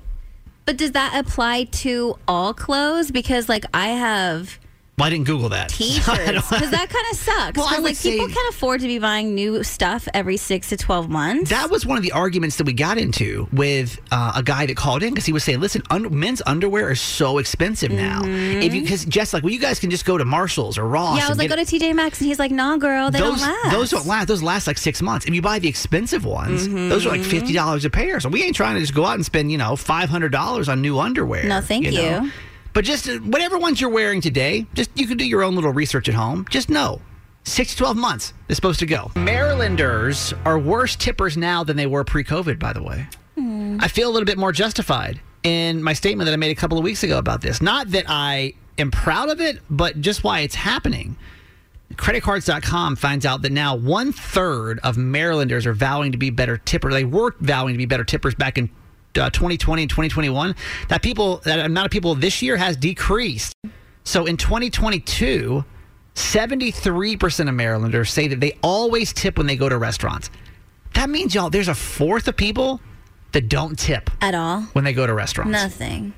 but 0.66 0.78
does 0.78 0.92
that 0.92 1.16
apply 1.16 1.64
to 1.66 2.18
all 2.28 2.54
clothes? 2.54 3.12
Because 3.12 3.50
like 3.50 3.66
I 3.74 3.88
have 3.90 4.60
well, 5.00 5.08
I 5.08 5.10
didn't 5.10 5.26
Google 5.26 5.50
that. 5.50 5.72
So 5.72 5.84
I 5.86 5.88
t-shirts 5.88 6.26
don't- 6.26 6.50
because 6.50 6.72
that 6.72 6.90
kind 6.90 7.06
of 7.12 7.18
sucks. 7.18 7.58
Well, 7.58 7.66
I 7.68 7.70
'Cause, 7.70 7.78
would 7.78 7.84
like 7.84 7.98
people 8.00 8.28
can't 8.28 8.54
afford 8.54 8.82
to 8.82 8.88
be 8.88 9.00
buying 9.00 9.34
new 9.34 9.64
stuff 9.64 10.08
every 10.14 10.38
six 10.38 10.70
to 10.70 10.78
twelve 10.78 11.10
months. 11.10 11.50
That 11.50 11.70
was 11.72 11.86
one 11.86 11.98
of 11.98 12.04
the 12.04 12.12
arguments 12.12 12.58
that 12.58 12.66
we 12.66 12.74
got 12.74 12.98
into 12.98 13.48
with 13.52 14.00
uh, 14.12 14.34
a 14.36 14.44
guy 14.44 14.66
that 14.66 14.76
called 14.78 15.02
in 15.02 15.10
because 15.14 15.26
he 15.26 15.34
was 15.34 15.44
saying, 15.44 15.60
"Listen, 15.60 15.82
un- 15.90 16.20
men's 16.20 16.42
underwear 16.46 16.92
is 16.92 17.02
so 17.02 17.38
expensive 17.38 17.92
now. 17.92 18.22
If 18.26 18.74
you 18.74 18.82
because 18.82 19.06
Jess, 19.06 19.34
like, 19.34 19.44
well, 19.44 19.54
you 19.54 19.60
guys 19.60 19.80
can 19.80 19.90
just 19.90 20.06
go 20.06 20.18
to 20.18 20.26
Marshalls 20.26 20.78
or 20.78 20.86
Ross. 20.88 21.10
Mm-hmm. 21.10 21.18
yeah, 21.20 21.26
I 21.26 21.30
was 21.30 21.38
like, 21.38 21.50
go 21.50 21.56
to 21.56 21.62
TJ 21.64 21.96
Maxx, 21.96 22.20
and 22.20 22.28
he's 22.28 22.40
like, 22.40 22.52
nah, 22.52 22.78
girl, 22.78 23.10
they 23.12 23.20
those 23.20 23.40
don't 23.42 23.50
last. 23.64 23.72
those 23.72 23.90
don't 23.92 24.06
last. 24.08 24.28
Those 24.28 24.44
last 24.44 24.68
like 24.68 24.78
six 24.78 25.02
months. 25.02 25.26
If 25.26 25.34
you 25.34 25.42
buy 25.42 25.60
the 25.60 25.68
expensive 25.70 26.26
ones, 26.26 26.68
those 26.68 27.06
are 27.06 27.10
like 27.10 27.22
Mm-hmm. 27.22 27.30
fifty 27.30 27.54
dollars 27.54 27.86
a 27.86 27.90
pair. 27.90 28.20
So 28.20 28.30
we 28.30 28.44
ain't 28.44 28.56
trying 28.56 28.76
to 28.76 28.82
just 28.82 28.94
go 28.94 29.06
out 29.06 29.16
and 29.16 29.26
spend 29.26 29.52
you 29.52 29.58
know 29.58 29.76
five 29.76 30.10
hundred 30.10 30.32
dollars 30.32 30.68
on 30.70 30.82
new 30.82 31.00
underwear. 31.00 31.46
No, 31.46 31.62
thank 31.62 31.86
know? 31.86 32.22
you. 32.24 32.32
But 32.74 32.86
just 32.86 33.08
uh, 33.10 33.18
whatever 33.20 33.58
ones 33.58 33.82
you're 33.82 33.90
wearing 33.90 34.22
today, 34.22 34.66
just 34.74 34.90
you 34.96 35.08
can 35.08 35.18
do 35.18 35.26
your 35.26 35.44
own 35.44 35.56
little 35.56 35.74
research 35.74 36.08
at 36.10 36.16
home. 36.16 36.46
Just 36.50 36.70
know. 36.70 37.02
Six 37.44 37.72
to 37.72 37.78
12 37.78 37.98
months 37.98 38.34
is 38.48 38.56
supposed 38.58 38.80
to 38.80 38.86
go. 38.86 39.12
Marylanders 39.16 40.34
are 40.46 40.60
worse 40.60 40.96
tippers 40.96 41.36
now 41.38 41.64
than 41.64 41.78
they 41.78 41.88
were 41.88 42.04
pre 42.04 42.24
COVID, 42.24 42.60
by 42.60 42.74
the 42.74 42.84
way. 42.84 43.08
I 43.82 43.88
feel 43.88 44.10
a 44.10 44.12
little 44.12 44.26
bit 44.26 44.38
more 44.38 44.52
justified 44.52 45.22
in 45.44 45.82
my 45.82 45.94
statement 45.94 46.26
that 46.26 46.34
I 46.34 46.36
made 46.36 46.52
a 46.52 46.60
couple 46.60 46.78
of 46.78 46.84
weeks 46.84 47.04
ago 47.04 47.18
about 47.18 47.42
this. 47.42 47.62
Not 47.62 47.92
that 47.92 48.04
I 48.10 48.54
am 48.78 48.92
proud 48.92 49.30
of 49.30 49.40
it, 49.40 49.60
but 49.70 50.02
just 50.02 50.26
why 50.26 50.42
it's 50.42 50.56
happening. 50.56 51.16
Creditcards.com 51.94 52.98
finds 52.98 53.26
out 53.26 53.42
that 53.44 53.52
now 53.52 53.76
one 53.76 54.12
third 54.12 54.80
of 54.84 54.98
Marylanders 54.98 55.66
are 55.66 55.74
vowing 55.74 56.12
to 56.12 56.18
be 56.18 56.30
better 56.30 56.58
tippers. 56.58 56.94
They 56.94 57.06
were 57.06 57.34
vowing 57.40 57.74
to 57.74 57.78
be 57.78 57.86
better 57.86 58.04
tippers 58.04 58.36
back 58.36 58.58
in 58.58 58.70
uh, 59.18 59.30
2020 59.30 59.84
and 59.84 59.90
2021. 59.90 60.56
That 60.90 61.02
people, 61.02 61.38
that 61.46 61.66
amount 61.66 61.86
of 61.86 61.92
people 61.92 62.16
this 62.16 62.42
year 62.42 62.58
has 62.58 62.76
decreased. 62.78 63.54
So 64.04 64.26
in 64.26 64.38
2022, 64.38 65.64
73% 66.16 67.48
of 67.50 67.56
Marylanders 67.56 68.12
say 68.12 68.28
that 68.28 68.40
they 68.40 68.58
always 68.62 69.14
tip 69.14 69.38
when 69.38 69.48
they 69.48 69.56
go 69.56 69.70
to 69.70 69.78
restaurants. 69.78 70.30
That 70.94 71.10
means, 71.10 71.34
y'all, 71.36 71.50
there's 71.50 71.68
a 71.68 71.76
fourth 71.76 72.28
of 72.28 72.36
people 72.36 72.82
that 73.32 73.48
don't 73.48 73.78
tip 73.78 74.10
at 74.22 74.34
all. 74.34 74.62
when 74.74 74.84
they 74.84 74.94
go 74.94 75.06
to 75.06 75.14
restaurants. 75.14 75.52
Nothing. 75.52 76.14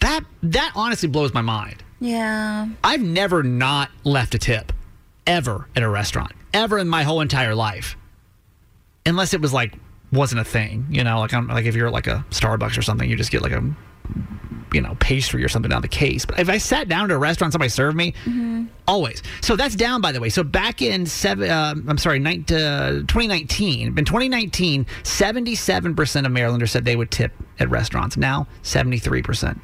That 0.00 0.20
that 0.42 0.72
honestly 0.74 1.08
blows 1.08 1.34
my 1.34 1.42
mind. 1.42 1.82
Yeah. 2.00 2.68
I've 2.82 3.02
never 3.02 3.42
not 3.42 3.90
left 4.04 4.34
a 4.34 4.38
tip 4.38 4.72
ever 5.26 5.68
at 5.76 5.82
a 5.82 5.88
restaurant, 5.88 6.32
ever 6.54 6.78
in 6.78 6.88
my 6.88 7.02
whole 7.02 7.20
entire 7.20 7.54
life. 7.54 7.96
Unless 9.04 9.34
it 9.34 9.40
was 9.42 9.52
like 9.52 9.74
wasn't 10.12 10.40
a 10.40 10.44
thing, 10.44 10.86
you 10.90 11.04
know, 11.04 11.20
like 11.20 11.32
I'm 11.32 11.48
like 11.48 11.66
if 11.66 11.74
you're 11.74 11.86
at 11.88 11.92
like 11.92 12.06
a 12.06 12.24
Starbucks 12.30 12.76
or 12.76 12.82
something, 12.82 13.08
you 13.08 13.16
just 13.16 13.30
get 13.30 13.42
like 13.42 13.52
a 13.52 13.62
you 14.72 14.80
know, 14.80 14.96
pastry 15.00 15.42
or 15.44 15.48
something 15.48 15.70
down 15.70 15.82
the 15.82 15.88
case. 15.88 16.24
But 16.24 16.38
if 16.38 16.48
I 16.48 16.58
sat 16.58 16.88
down 16.88 17.08
to 17.08 17.14
a 17.14 17.18
restaurant, 17.18 17.52
somebody 17.52 17.70
served 17.70 17.96
me, 17.96 18.14
always. 18.86 19.22
So 19.40 19.56
that's 19.56 19.74
down, 19.74 20.00
by 20.00 20.12
the 20.12 20.20
way. 20.20 20.28
So 20.28 20.42
back 20.42 20.82
in 20.82 21.06
seven, 21.06 21.50
uh, 21.50 21.74
I'm 21.88 21.98
sorry, 21.98 22.18
nine, 22.18 22.44
uh, 22.50 23.02
2019, 23.06 23.98
in 23.98 24.04
2019, 24.04 24.86
77% 25.02 26.26
of 26.26 26.32
Marylanders 26.32 26.70
said 26.70 26.84
they 26.84 26.96
would 26.96 27.10
tip 27.10 27.32
at 27.58 27.68
restaurants. 27.68 28.16
Now, 28.16 28.46
73%. 28.62 29.58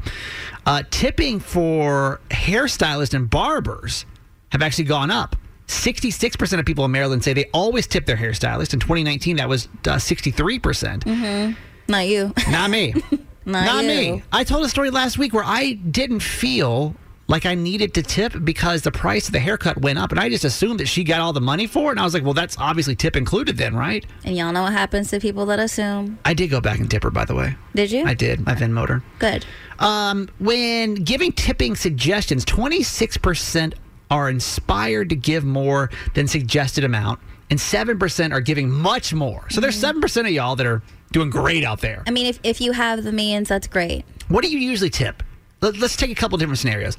Uh, 0.65 0.83
tipping 0.91 1.39
for 1.39 2.21
hairstylists 2.31 3.15
and 3.15 3.31
barbers 3.31 4.07
have 4.51 4.63
actually 4.63 4.85
gone 4.85 5.11
up. 5.11 5.37
66% 5.67 6.59
of 6.59 6.65
people 6.65 6.85
in 6.85 6.91
Maryland 6.91 7.25
say 7.25 7.33
they 7.33 7.51
always 7.53 7.87
tip 7.87 8.07
their 8.07 8.17
hairstylist. 8.17 8.73
In 8.73 8.81
2019, 8.81 9.37
that 9.37 9.49
was 9.49 9.67
uh, 9.87 9.97
63%. 9.97 11.01
Mm-hmm. 11.01 11.53
Not 11.89 12.07
you. 12.07 12.33
Not 12.51 12.71
me. 12.71 12.95
Not, 13.47 13.83
you. 13.83 13.89
me. 13.89 14.23
I 14.33 14.43
told 14.43 14.65
a 14.65 14.69
story 14.69 14.91
last 14.91 15.19
week 15.19 15.33
where 15.33 15.45
I 15.45 15.75
didn't 15.75 16.21
feel 16.21 16.97
like 17.29 17.47
I 17.47 17.55
needed 17.55 17.95
to 17.95 18.03
tip 18.03 18.35
because 18.45 18.83
the 18.83 18.93
price 18.93 19.27
of 19.27 19.33
the 19.33 19.39
haircut 19.39 19.81
went 19.81 19.99
up, 19.99 20.11
and 20.11 20.21
I 20.21 20.29
just 20.29 20.45
assumed 20.45 20.81
that 20.81 20.87
she 20.87 21.05
got 21.05 21.21
all 21.21 21.33
the 21.33 21.41
money 21.41 21.67
for 21.67 21.89
it. 21.89 21.93
And 21.93 22.01
I 22.01 22.05
was 22.05 22.15
like, 22.15 22.23
well, 22.23 22.35
that's 22.35 22.57
obviously 22.59 22.95
tip 22.95 23.17
included 23.17 23.57
then, 23.57 23.75
right? 23.75 24.05
And 24.25 24.37
y'all 24.37 24.53
know 24.53 24.63
what 24.63 24.73
happens 24.73 25.11
to 25.11 25.21
people 25.21 25.47
that 25.47 25.59
assume. 25.59 26.19
I 26.25 26.35
did 26.35 26.51
go 26.51 26.61
back 26.61 26.79
and 26.79 26.91
tip 26.91 27.03
her, 27.03 27.11
by 27.11 27.25
the 27.25 27.35
way. 27.35 27.57
Did 27.75 27.91
you? 27.91 28.05
I 28.05 28.15
did. 28.15 28.49
I 28.49 28.55
Venmoed 28.55 28.89
her. 28.89 29.03
Good. 29.19 29.45
Um, 29.79 30.29
when 30.39 30.95
giving 30.95 31.33
tipping 31.33 31.77
suggestions, 31.77 32.45
26% 32.45 33.75
are 34.11 34.31
inspired 34.31 35.11
to 35.11 35.17
give 35.17 35.45
more 35.45 35.91
than 36.15 36.29
suggested 36.29 36.85
amount, 36.85 37.21
and 37.51 37.59
7% 37.59 38.33
are 38.33 38.41
giving 38.41 38.71
much 38.71 39.15
more. 39.15 39.49
So 39.51 39.61
there's 39.61 39.81
mm-hmm. 39.81 40.01
7% 40.01 40.21
of 40.21 40.31
y'all 40.31 40.57
that 40.57 40.67
are 40.67 40.83
doing 41.13 41.31
great 41.31 41.65
out 41.65 41.81
there. 41.81 42.03
I 42.07 42.11
mean, 42.11 42.27
if, 42.27 42.41
if 42.43 42.61
you 42.61 42.73
have 42.73 43.05
the 43.05 43.13
means, 43.13 43.49
that's 43.49 43.67
great. 43.67 44.05
What 44.29 44.45
do 44.45 44.51
you 44.51 44.59
usually 44.59 44.91
tip? 44.91 45.23
Let- 45.61 45.79
Let's 45.79 45.97
take 45.97 46.11
a 46.11 46.15
couple 46.15 46.39
different 46.39 46.59
scenarios. 46.59 46.97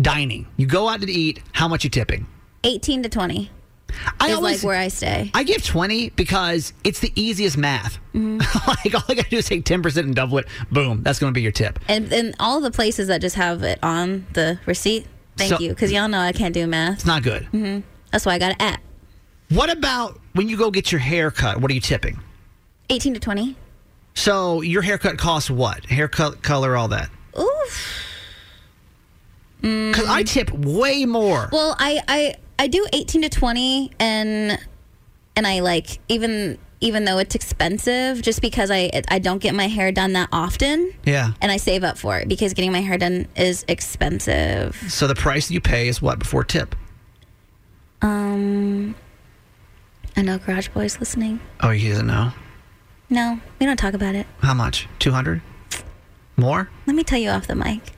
Dining. 0.00 0.46
You 0.56 0.66
go 0.66 0.88
out 0.88 1.00
to 1.02 1.10
eat, 1.10 1.42
how 1.52 1.68
much 1.68 1.84
you 1.84 1.90
tipping? 1.90 2.26
18 2.64 3.02
to 3.02 3.08
20 3.08 3.50
I 4.20 4.28
is 4.28 4.36
always- 4.36 4.62
like 4.62 4.66
where 4.66 4.78
I 4.78 4.88
stay. 4.88 5.30
I 5.34 5.42
give 5.42 5.64
20 5.64 6.10
because 6.10 6.72
it's 6.84 7.00
the 7.00 7.12
easiest 7.14 7.56
math. 7.56 7.98
Mm-hmm. 8.14 8.38
like 8.68 8.94
all 8.94 9.04
I 9.08 9.14
got 9.14 9.24
to 9.24 9.30
do 9.30 9.36
is 9.36 9.46
take 9.46 9.64
10% 9.64 9.96
and 9.98 10.14
double 10.14 10.38
it. 10.38 10.46
Boom, 10.70 11.02
that's 11.02 11.18
going 11.18 11.32
to 11.32 11.34
be 11.34 11.42
your 11.42 11.52
tip. 11.52 11.78
And, 11.88 12.12
and 12.12 12.34
all 12.40 12.60
the 12.60 12.70
places 12.70 13.08
that 13.08 13.20
just 13.20 13.36
have 13.36 13.62
it 13.62 13.78
on 13.82 14.26
the 14.32 14.58
receipt, 14.66 15.06
thank 15.36 15.50
So- 15.50 15.58
you. 15.60 15.70
Because 15.70 15.92
y'all 15.92 16.08
know 16.08 16.20
I 16.20 16.32
can't 16.32 16.54
do 16.54 16.66
math. 16.66 16.94
It's 16.94 17.06
not 17.06 17.22
good. 17.22 17.44
Mm-hmm. 17.52 17.80
That's 18.10 18.26
why 18.26 18.34
I 18.34 18.38
got 18.38 18.52
an 18.52 18.60
app. 18.60 18.80
What 19.48 19.70
about 19.70 20.18
when 20.32 20.48
you 20.48 20.56
go 20.56 20.70
get 20.70 20.90
your 20.92 20.98
hair 21.00 21.30
cut? 21.30 21.60
What 21.60 21.70
are 21.70 21.74
you 21.74 21.80
tipping? 21.80 22.18
18 22.90 23.14
to 23.14 23.20
20. 23.20 23.56
So 24.14 24.60
your 24.60 24.82
haircut 24.82 25.18
costs 25.18 25.50
what? 25.50 25.84
Haircut, 25.86 26.42
color, 26.42 26.76
all 26.76 26.88
that. 26.88 27.10
Oof. 27.38 28.02
Because 29.60 30.08
I 30.08 30.22
tip 30.24 30.50
way 30.50 31.04
more. 31.06 31.48
Well, 31.52 31.76
I, 31.78 32.00
I 32.08 32.34
I 32.58 32.66
do 32.66 32.84
18 32.92 33.22
to 33.22 33.28
20 33.28 33.92
and 34.00 34.58
and 35.36 35.46
I 35.46 35.60
like 35.60 35.98
even 36.08 36.58
even 36.82 37.04
though 37.04 37.18
it's 37.18 37.34
expensive 37.34 38.20
just 38.22 38.42
because 38.42 38.70
I 38.70 38.90
I 39.08 39.18
don't 39.18 39.38
get 39.38 39.54
my 39.54 39.68
hair 39.68 39.92
done 39.92 40.12
that 40.14 40.28
often 40.32 40.92
Yeah. 41.04 41.32
and 41.40 41.50
I 41.52 41.56
save 41.56 41.84
up 41.84 41.96
for 41.96 42.18
it 42.18 42.28
because 42.28 42.52
getting 42.54 42.72
my 42.72 42.80
hair 42.80 42.98
done 42.98 43.26
is 43.36 43.64
expensive. 43.68 44.76
So 44.88 45.06
the 45.06 45.14
price 45.14 45.50
you 45.50 45.60
pay 45.60 45.88
is 45.88 46.02
what 46.02 46.18
before 46.18 46.44
tip? 46.44 46.74
Um 48.00 48.94
I 50.16 50.22
know 50.22 50.38
Garage 50.38 50.68
Boy's 50.68 50.98
listening. 51.00 51.40
Oh, 51.60 51.70
he 51.70 51.88
doesn't 51.88 52.06
know. 52.06 52.32
No, 53.08 53.40
we 53.58 53.66
don't 53.66 53.76
talk 53.78 53.94
about 53.94 54.14
it. 54.14 54.26
How 54.40 54.52
much? 54.54 54.88
200? 54.98 55.40
More? 56.36 56.68
Let 56.86 56.96
me 56.96 57.04
tell 57.04 57.18
you 57.18 57.30
off 57.30 57.46
the 57.46 57.54
mic. 57.54 57.92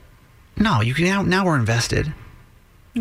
No, 0.57 0.81
you 0.81 0.93
can 0.93 1.05
now, 1.05 1.21
now 1.23 1.45
we're 1.45 1.57
invested. 1.57 2.13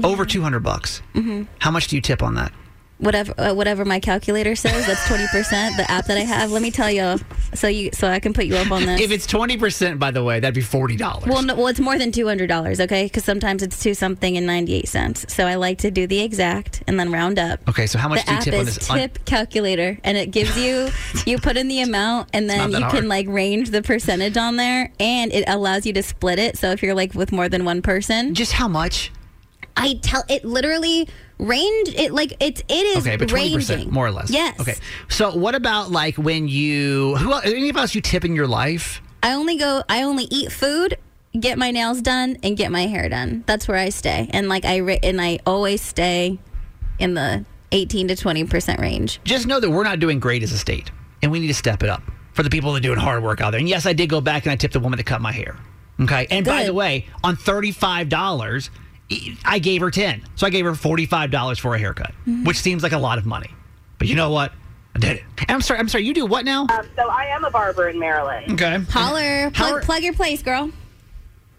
Over 0.03 0.25
200 0.25 0.61
bucks. 0.61 1.03
Mhm. 1.15 1.47
How 1.61 1.71
much 1.71 1.87
do 1.89 1.95
you 1.97 2.03
tip 2.03 2.23
on 2.23 2.35
that? 2.35 2.53
Whatever 2.99 3.35
uh, 3.37 3.53
whatever 3.55 3.85
my 3.85 3.99
calculator 4.01 4.55
says, 4.55 4.87
that's 4.87 5.07
20%. 5.09 5.77
the 5.77 5.91
app 5.91 6.07
that 6.07 6.17
I 6.17 6.21
have, 6.21 6.53
let 6.53 6.63
me 6.63 6.71
tell 6.71 6.91
you 6.91 7.17
so 7.55 7.69
you 7.69 7.91
so 7.93 8.09
I 8.09 8.21
can 8.21 8.33
put 8.33 8.47
you 8.47 8.57
up 8.57 8.71
on 8.71 8.87
this. 8.87 9.01
If 9.01 9.11
it's 9.11 9.27
20%, 9.27 9.99
by 9.99 10.11
the 10.11 10.23
way, 10.23 10.41
that'd 10.41 10.55
be 10.55 10.63
$40. 10.63 11.27
Well, 11.27 11.43
no, 11.43 11.55
well, 11.55 11.67
it's 11.69 11.81
more 11.81 11.99
than 11.99 12.13
two 12.13 12.27
hundred 12.27 12.49
dollars, 12.49 12.81
okay? 12.81 13.05
Because 13.05 13.25
sometimes 13.25 13.63
it's 13.63 13.83
two 13.83 13.95
something 13.95 14.37
and 14.37 14.47
ninety 14.47 14.75
eight 14.75 14.89
cents. 14.89 15.33
So 15.33 15.47
I 15.47 15.57
like 15.57 15.79
to 15.79 15.91
do 15.91 16.07
the 16.07 16.21
exact 16.21 16.83
and 16.87 16.99
then 16.99 17.11
round 17.13 17.39
up. 17.39 17.61
Okay, 17.69 17.87
so 17.87 17.99
how 17.99 18.09
much 18.09 18.21
the 18.21 18.27
do 18.27 18.33
you 18.33 18.39
app 18.39 18.45
tip 18.45 18.55
on 18.55 18.69
is 18.69 18.79
tip 18.79 19.25
calculator, 19.25 19.99
and 20.05 20.17
it 20.17 20.31
gives 20.31 20.57
you 20.57 20.89
you 21.27 21.39
put 21.39 21.57
in 21.57 21.69
the 21.69 21.81
amount, 21.81 22.29
and 22.33 22.49
then 22.49 22.71
you 22.71 22.79
hard. 22.79 22.93
can 22.93 23.09
like 23.09 23.27
range 23.29 23.71
the 23.71 23.83
percentage 23.83 24.37
on 24.37 24.57
there, 24.57 24.93
and 25.01 25.33
it 25.33 25.45
allows 25.49 25.87
you 25.87 25.93
to 25.95 26.03
split 26.03 26.39
it. 26.39 26.57
So 26.59 26.71
if 26.71 26.83
you're 26.83 26.95
like 26.95 27.15
with 27.15 27.33
more 27.33 27.49
than 27.49 27.65
one 27.65 27.83
person, 27.83 28.35
just 28.35 28.53
how 28.53 28.69
much? 28.69 29.11
I 29.77 29.95
tell 30.03 30.23
it 30.29 30.45
literally 30.45 31.09
range 31.39 31.89
it 31.97 32.13
like 32.13 32.33
it's 32.41 32.63
it 32.69 32.73
is 32.73 33.07
Okay, 33.07 33.17
but 33.17 33.29
20%, 33.29 33.33
ranging 33.35 33.91
more 33.91 34.07
or 34.07 34.13
less. 34.13 34.31
Yes. 34.31 34.59
Okay. 34.61 34.75
So 35.09 35.35
what 35.35 35.55
about 35.55 35.91
like 35.91 36.17
when 36.17 36.49
you, 36.49 37.17
who, 37.17 37.33
any 37.41 37.69
of 37.69 37.77
us 37.77 37.95
you 37.95 38.01
tip 38.01 38.25
in 38.25 38.35
your 38.35 38.47
life? 38.47 39.03
I 39.23 39.33
only 39.33 39.57
go. 39.57 39.83
I 39.89 40.03
only 40.03 40.25
eat 40.25 40.53
food, 40.53 40.99
get 41.39 41.59
my 41.59 41.71
nails 41.71 42.03
done, 42.03 42.37
and 42.43 42.57
get 42.57 42.71
my 42.71 42.87
hair 42.87 43.09
done. 43.09 43.43
That's 43.47 43.67
where 43.67 43.79
I 43.79 43.89
stay, 43.89 44.29
and 44.33 44.49
like 44.49 44.65
I 44.65 44.81
and 44.81 45.21
I 45.21 45.39
always 45.47 45.81
stay 45.81 46.39
in 46.99 47.15
the 47.15 47.45
eighteen 47.73 48.09
to 48.09 48.17
twenty 48.17 48.45
percent 48.45 48.81
range. 48.81 49.21
Just 49.25 49.47
know 49.47 49.61
that 49.61 49.71
we're 49.71 49.83
not 49.85 49.99
doing 49.99 50.21
great 50.21 50.43
as 50.43 50.53
a 50.53 50.59
state, 50.59 50.91
and 51.23 51.33
we 51.33 51.41
need 51.41 51.47
to 51.47 51.55
step 51.55 51.83
it 51.83 51.89
up 51.89 52.03
for 52.35 52.43
the 52.43 52.51
people 52.51 52.73
that 52.73 52.81
are 52.81 52.83
doing 52.83 52.99
hard 52.99 53.23
work 53.23 53.41
out 53.41 53.53
there. 53.53 53.61
And 53.61 53.69
yes, 53.69 53.87
I 53.87 53.95
did 53.95 54.11
go 54.11 54.21
back 54.21 54.45
and 54.45 54.53
I 54.53 54.57
tipped 54.57 54.75
the 54.75 54.81
woman 54.81 54.99
that 54.99 55.05
cut 55.05 55.23
my 55.23 55.33
hair. 55.33 55.57
Okay. 56.01 56.27
And 56.31 56.45
by 56.45 56.65
the 56.65 56.75
way, 56.75 57.07
on 57.23 57.37
$35, 57.37 58.69
I 59.45 59.59
gave 59.59 59.81
her 59.83 59.91
10. 59.91 60.23
So 60.35 60.47
I 60.47 60.51
gave 60.51 60.65
her 60.65 60.73
$45 60.73 61.61
for 61.61 61.75
a 61.75 61.79
haircut, 61.79 62.13
Mm-hmm. 62.27 62.45
which 62.45 62.59
seems 62.59 62.83
like 62.83 62.93
a 62.93 62.99
lot 62.99 63.19
of 63.19 63.27
money. 63.27 63.51
But 63.99 64.09
you 64.09 64.15
know 64.17 64.31
what? 64.31 64.53
I 64.97 64.99
did 64.99 65.17
it. 65.19 65.23
I'm 65.49 65.61
sorry, 65.61 65.81
I'm 65.81 65.89
sorry, 65.89 66.05
you 66.05 66.15
do 66.15 66.25
what 66.27 66.45
now? 66.45 66.63
Um, 66.63 66.87
so 66.97 67.09
I 67.09 67.25
am 67.27 67.45
a 67.45 67.51
barber 67.51 67.89
in 67.89 67.99
Maryland. 67.99 68.53
Okay. 68.53 68.79
Holler, 68.91 69.51
plug, 69.51 69.83
plug 69.83 70.03
your 70.03 70.15
place, 70.15 70.43
girl. 70.43 70.71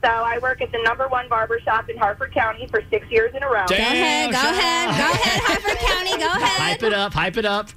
So 0.01 0.09
I 0.09 0.37
work 0.39 0.61
at 0.61 0.71
the 0.71 0.79
number 0.83 1.07
one 1.07 1.27
barber 1.29 1.59
shop 1.61 1.89
in 1.89 1.97
Harford 1.97 2.31
County 2.33 2.67
for 2.67 2.81
six 2.89 3.09
years 3.09 3.33
in 3.35 3.41
a 3.43 3.47
row. 3.47 3.65
Go 3.67 3.75
ahead, 3.75 4.31
go 4.31 4.37
ahead, 4.39 4.87
go 4.89 5.11
ahead, 5.11 5.41
Harford 5.43 5.77
County, 5.79 6.17
go 6.17 6.27
ahead. 6.43 6.61
Hype 6.61 6.83
it 6.83 6.93
up, 6.93 7.13
hype 7.13 7.37
it 7.37 7.45
up. 7.45 7.69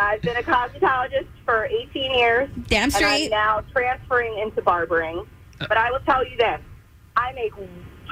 I've 0.00 0.22
been 0.22 0.36
a 0.36 0.42
cosmetologist 0.42 1.26
for 1.44 1.64
18 1.66 2.14
years. 2.14 2.48
Damn 2.68 2.84
And 2.84 2.92
straight. 2.92 3.24
I'm 3.26 3.30
now 3.30 3.60
transferring 3.72 4.38
into 4.38 4.62
barbering. 4.62 5.26
But 5.58 5.76
I 5.76 5.90
will 5.90 6.00
tell 6.00 6.24
you 6.26 6.36
this. 6.36 6.60
I 7.16 7.32
make 7.32 7.52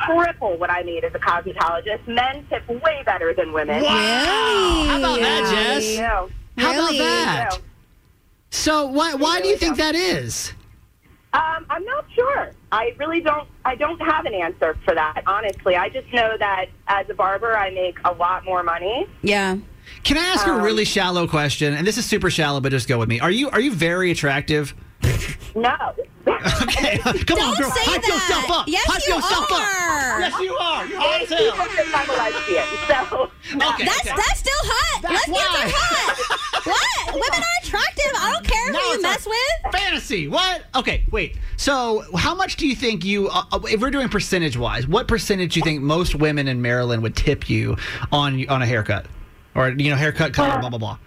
triple 0.04 0.56
what 0.58 0.70
I 0.70 0.82
need 0.82 1.04
as 1.04 1.14
a 1.14 1.18
cosmetologist. 1.18 2.06
Men 2.06 2.46
tip 2.48 2.68
way 2.68 3.02
better 3.04 3.32
than 3.34 3.52
women. 3.52 3.82
Wow. 3.82 4.84
How 4.88 4.98
about 4.98 5.20
that, 5.20 5.50
Jess? 5.52 5.84
they 5.84 5.96
do. 5.96 6.02
How 6.62 6.72
about 6.74 6.90
They 6.90 6.98
that? 6.98 7.50
do. 7.52 7.58
So 8.50 8.86
why 8.86 9.14
why 9.14 9.40
do 9.40 9.48
you 9.48 9.56
think 9.56 9.76
that 9.76 9.94
is? 9.94 10.52
Um, 11.32 11.66
I'm 11.68 11.84
not 11.84 12.06
sure. 12.14 12.52
I 12.72 12.94
really 12.98 13.20
don't. 13.20 13.46
I 13.64 13.74
don't 13.74 14.00
have 14.00 14.24
an 14.24 14.32
answer 14.34 14.76
for 14.84 14.94
that. 14.94 15.22
Honestly, 15.26 15.76
I 15.76 15.88
just 15.90 16.10
know 16.12 16.36
that 16.38 16.66
as 16.88 17.08
a 17.10 17.14
barber, 17.14 17.56
I 17.56 17.70
make 17.70 17.98
a 18.04 18.12
lot 18.12 18.44
more 18.44 18.62
money. 18.62 19.06
Yeah. 19.22 19.56
Can 20.02 20.16
I 20.16 20.22
ask 20.22 20.46
Um, 20.48 20.60
a 20.60 20.62
really 20.62 20.84
shallow 20.84 21.28
question? 21.28 21.74
And 21.74 21.86
this 21.86 21.98
is 21.98 22.06
super 22.06 22.30
shallow, 22.30 22.60
but 22.60 22.70
just 22.70 22.88
go 22.88 22.98
with 22.98 23.08
me. 23.08 23.20
Are 23.20 23.30
you 23.30 23.50
are 23.50 23.60
you 23.60 23.72
very 23.72 24.10
attractive? 24.10 24.74
No. 25.54 25.72
okay. 26.26 26.98
Come 26.98 27.38
on, 27.40 27.54
girl. 27.56 27.70
say 27.70 27.84
Hype 27.88 28.02
that. 28.02 28.08
yourself 28.08 28.50
up. 28.50 28.68
Yes, 28.68 28.84
Hype 28.86 29.06
you 29.08 29.14
yourself 29.14 29.50
are. 29.50 29.56
up. 29.56 30.20
Yes, 30.20 30.40
you 30.40 30.54
are. 30.54 30.86
You're 30.86 31.00
hot 31.00 31.22
as 31.22 31.28
People 31.28 31.52
hell. 31.52 31.66
think 31.66 31.96
I'm 31.96 32.10
a 32.10 32.12
lesbian, 32.12 32.66
so 32.88 33.30
Okay, 33.56 33.84
That's 33.84 34.00
okay. 34.06 34.16
that's 34.16 34.38
still 34.40 34.62
hot. 34.64 35.02
That's 35.02 35.28
Lesbians 35.28 35.48
why. 35.48 35.64
are 35.64 35.72
hot. 35.72 36.66
what? 36.66 37.14
Women 37.14 37.40
are 37.40 37.56
attractive. 37.62 38.12
I 38.18 38.32
don't 38.32 38.44
care 38.46 38.72
No, 38.72 38.78
who 38.80 38.86
you 38.96 39.02
mess 39.02 39.26
with. 39.26 39.72
Fantasy. 39.72 40.28
What? 40.28 40.64
Okay, 40.74 41.04
wait. 41.10 41.38
So, 41.56 42.04
how 42.16 42.34
much 42.34 42.56
do 42.56 42.66
you 42.66 42.74
think 42.76 43.04
you, 43.04 43.28
uh, 43.28 43.44
uh, 43.52 43.60
if 43.64 43.80
we're 43.80 43.90
doing 43.90 44.08
percentage 44.08 44.56
wise, 44.58 44.86
what 44.86 45.08
percentage 45.08 45.54
do 45.54 45.60
you 45.60 45.64
think 45.64 45.80
most 45.82 46.14
women 46.14 46.48
in 46.48 46.60
Maryland 46.60 47.02
would 47.02 47.16
tip 47.16 47.48
you 47.48 47.76
on 48.12 48.46
on 48.48 48.60
a 48.62 48.66
haircut, 48.66 49.06
or 49.54 49.70
you 49.70 49.90
know, 49.90 49.96
haircut, 49.96 50.34
color, 50.34 50.58
blah 50.58 50.68
blah 50.70 50.78
blah? 50.78 50.98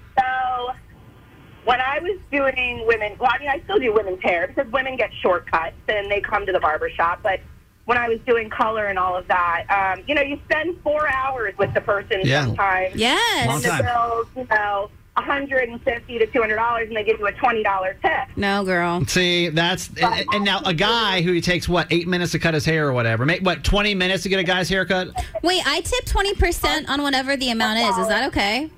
So 1.70 1.78
when 1.78 1.82
I 1.82 2.00
was 2.00 2.18
doing 2.32 2.86
women, 2.88 3.16
well, 3.20 3.30
I 3.34 3.40
mean, 3.40 3.50
I 3.50 3.62
still 3.64 3.80
do 3.80 3.94
women's 3.94 4.22
hair 4.24 4.48
because 4.48 4.72
women 4.72 4.96
get 4.96 5.12
shortcuts 5.22 5.76
and 5.88 6.10
they 6.10 6.22
come 6.22 6.46
to 6.46 6.52
the 6.52 6.60
barber 6.60 6.90
shop. 6.90 7.20
But 7.22 7.40
when 7.86 7.98
I 7.98 8.08
was 8.10 8.20
doing 8.26 8.50
color 8.50 8.86
and 8.88 8.98
all 8.98 9.16
of 9.16 9.28
that, 9.28 9.66
um, 9.70 10.04
you 10.08 10.16
know, 10.16 10.22
you 10.22 10.40
spend 10.46 10.80
four 10.82 11.08
hours 11.08 11.54
with 11.58 11.74
the 11.74 11.82
person 11.82 12.22
Yeah. 12.24 12.46
sometimes. 12.46 12.96
Yes. 12.96 13.48
Long 13.48 13.56
and 13.58 13.64
the 13.64 13.70
time. 13.70 13.84
bills, 13.86 14.28
you 14.36 14.48
know, 14.50 14.90
150 15.18 16.20
to 16.20 16.28
$200 16.28 16.88
and 16.88 16.96
they 16.96 17.04
give 17.04 17.20
you 17.20 17.28
a 17.28 17.32
$20 17.34 17.94
tip. 18.02 18.38
No, 18.38 18.64
girl. 18.64 19.06
See, 19.06 19.50
that's 19.50 19.90
and, 20.02 20.26
and 20.34 20.46
now 20.46 20.62
a 20.66 20.74
guy 20.74 21.22
who 21.22 21.42
takes 21.42 21.68
what 21.68 21.88
eight 21.92 22.08
minutes 22.08 22.32
to 22.32 22.40
cut 22.40 22.54
his 22.54 22.64
hair 22.66 22.88
or 22.88 22.94
whatever, 22.94 23.26
make 23.26 23.42
what 23.42 23.64
twenty 23.66 23.94
minutes 23.94 24.24
to 24.24 24.30
get 24.30 24.40
a 24.40 24.44
guy's 24.44 24.70
haircut. 24.70 25.10
Wait, 25.44 25.62
I 25.66 25.82
tip 25.82 26.06
twenty 26.06 26.34
percent 26.36 26.90
on 26.90 27.02
whatever 27.02 27.36
the 27.36 27.50
amount 27.50 27.80
is. 27.80 27.98
Is 27.98 28.08
that 28.08 28.28
okay? 28.30 28.70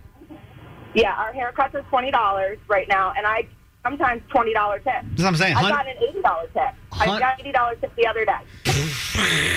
Yeah, 0.93 1.13
our 1.13 1.31
haircuts 1.33 1.73
are 1.75 1.83
$20 1.83 2.57
right 2.67 2.87
now, 2.87 3.13
and 3.15 3.25
I 3.25 3.47
sometimes 3.83 4.21
$20 4.29 4.75
tip. 4.75 4.83
That's 4.85 5.03
what 5.17 5.25
I'm 5.27 5.35
saying. 5.35 5.55
I 5.55 5.61
Hun- 5.61 5.71
got 5.71 5.87
an 5.87 5.95
$80 5.97 6.53
tip. 6.53 6.75
I 6.93 7.05
got 7.05 7.39
an 7.39 7.45
$80 7.53 7.81
tip 7.81 7.95
the 7.95 8.07
other 8.07 8.25
day. 8.25 8.37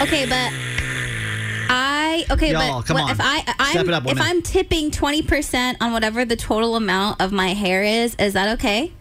Okay, 0.03 0.27
but 0.27 0.51
I 1.69 2.25
okay, 2.31 2.53
Y'all, 2.53 2.81
but 2.81 2.87
come 2.87 2.95
what- 2.95 3.05
on. 3.05 3.11
if 3.11 3.19
I 3.21 3.43
I'm, 3.59 3.71
Step 3.73 3.87
it 3.87 3.95
up, 3.95 4.03
if 4.05 4.09
women. 4.11 4.23
I'm 4.23 4.43
tipping 4.43 4.91
twenty 4.91 5.23
percent 5.23 5.79
on 5.81 5.93
whatever 5.93 6.25
the 6.25 6.37
total 6.37 6.77
amount 6.77 7.21
of 7.21 7.33
my 7.33 7.49
hair 7.55 7.83
is, 7.83 8.15
is 8.17 8.35
that 8.35 8.55
okay? 8.59 8.93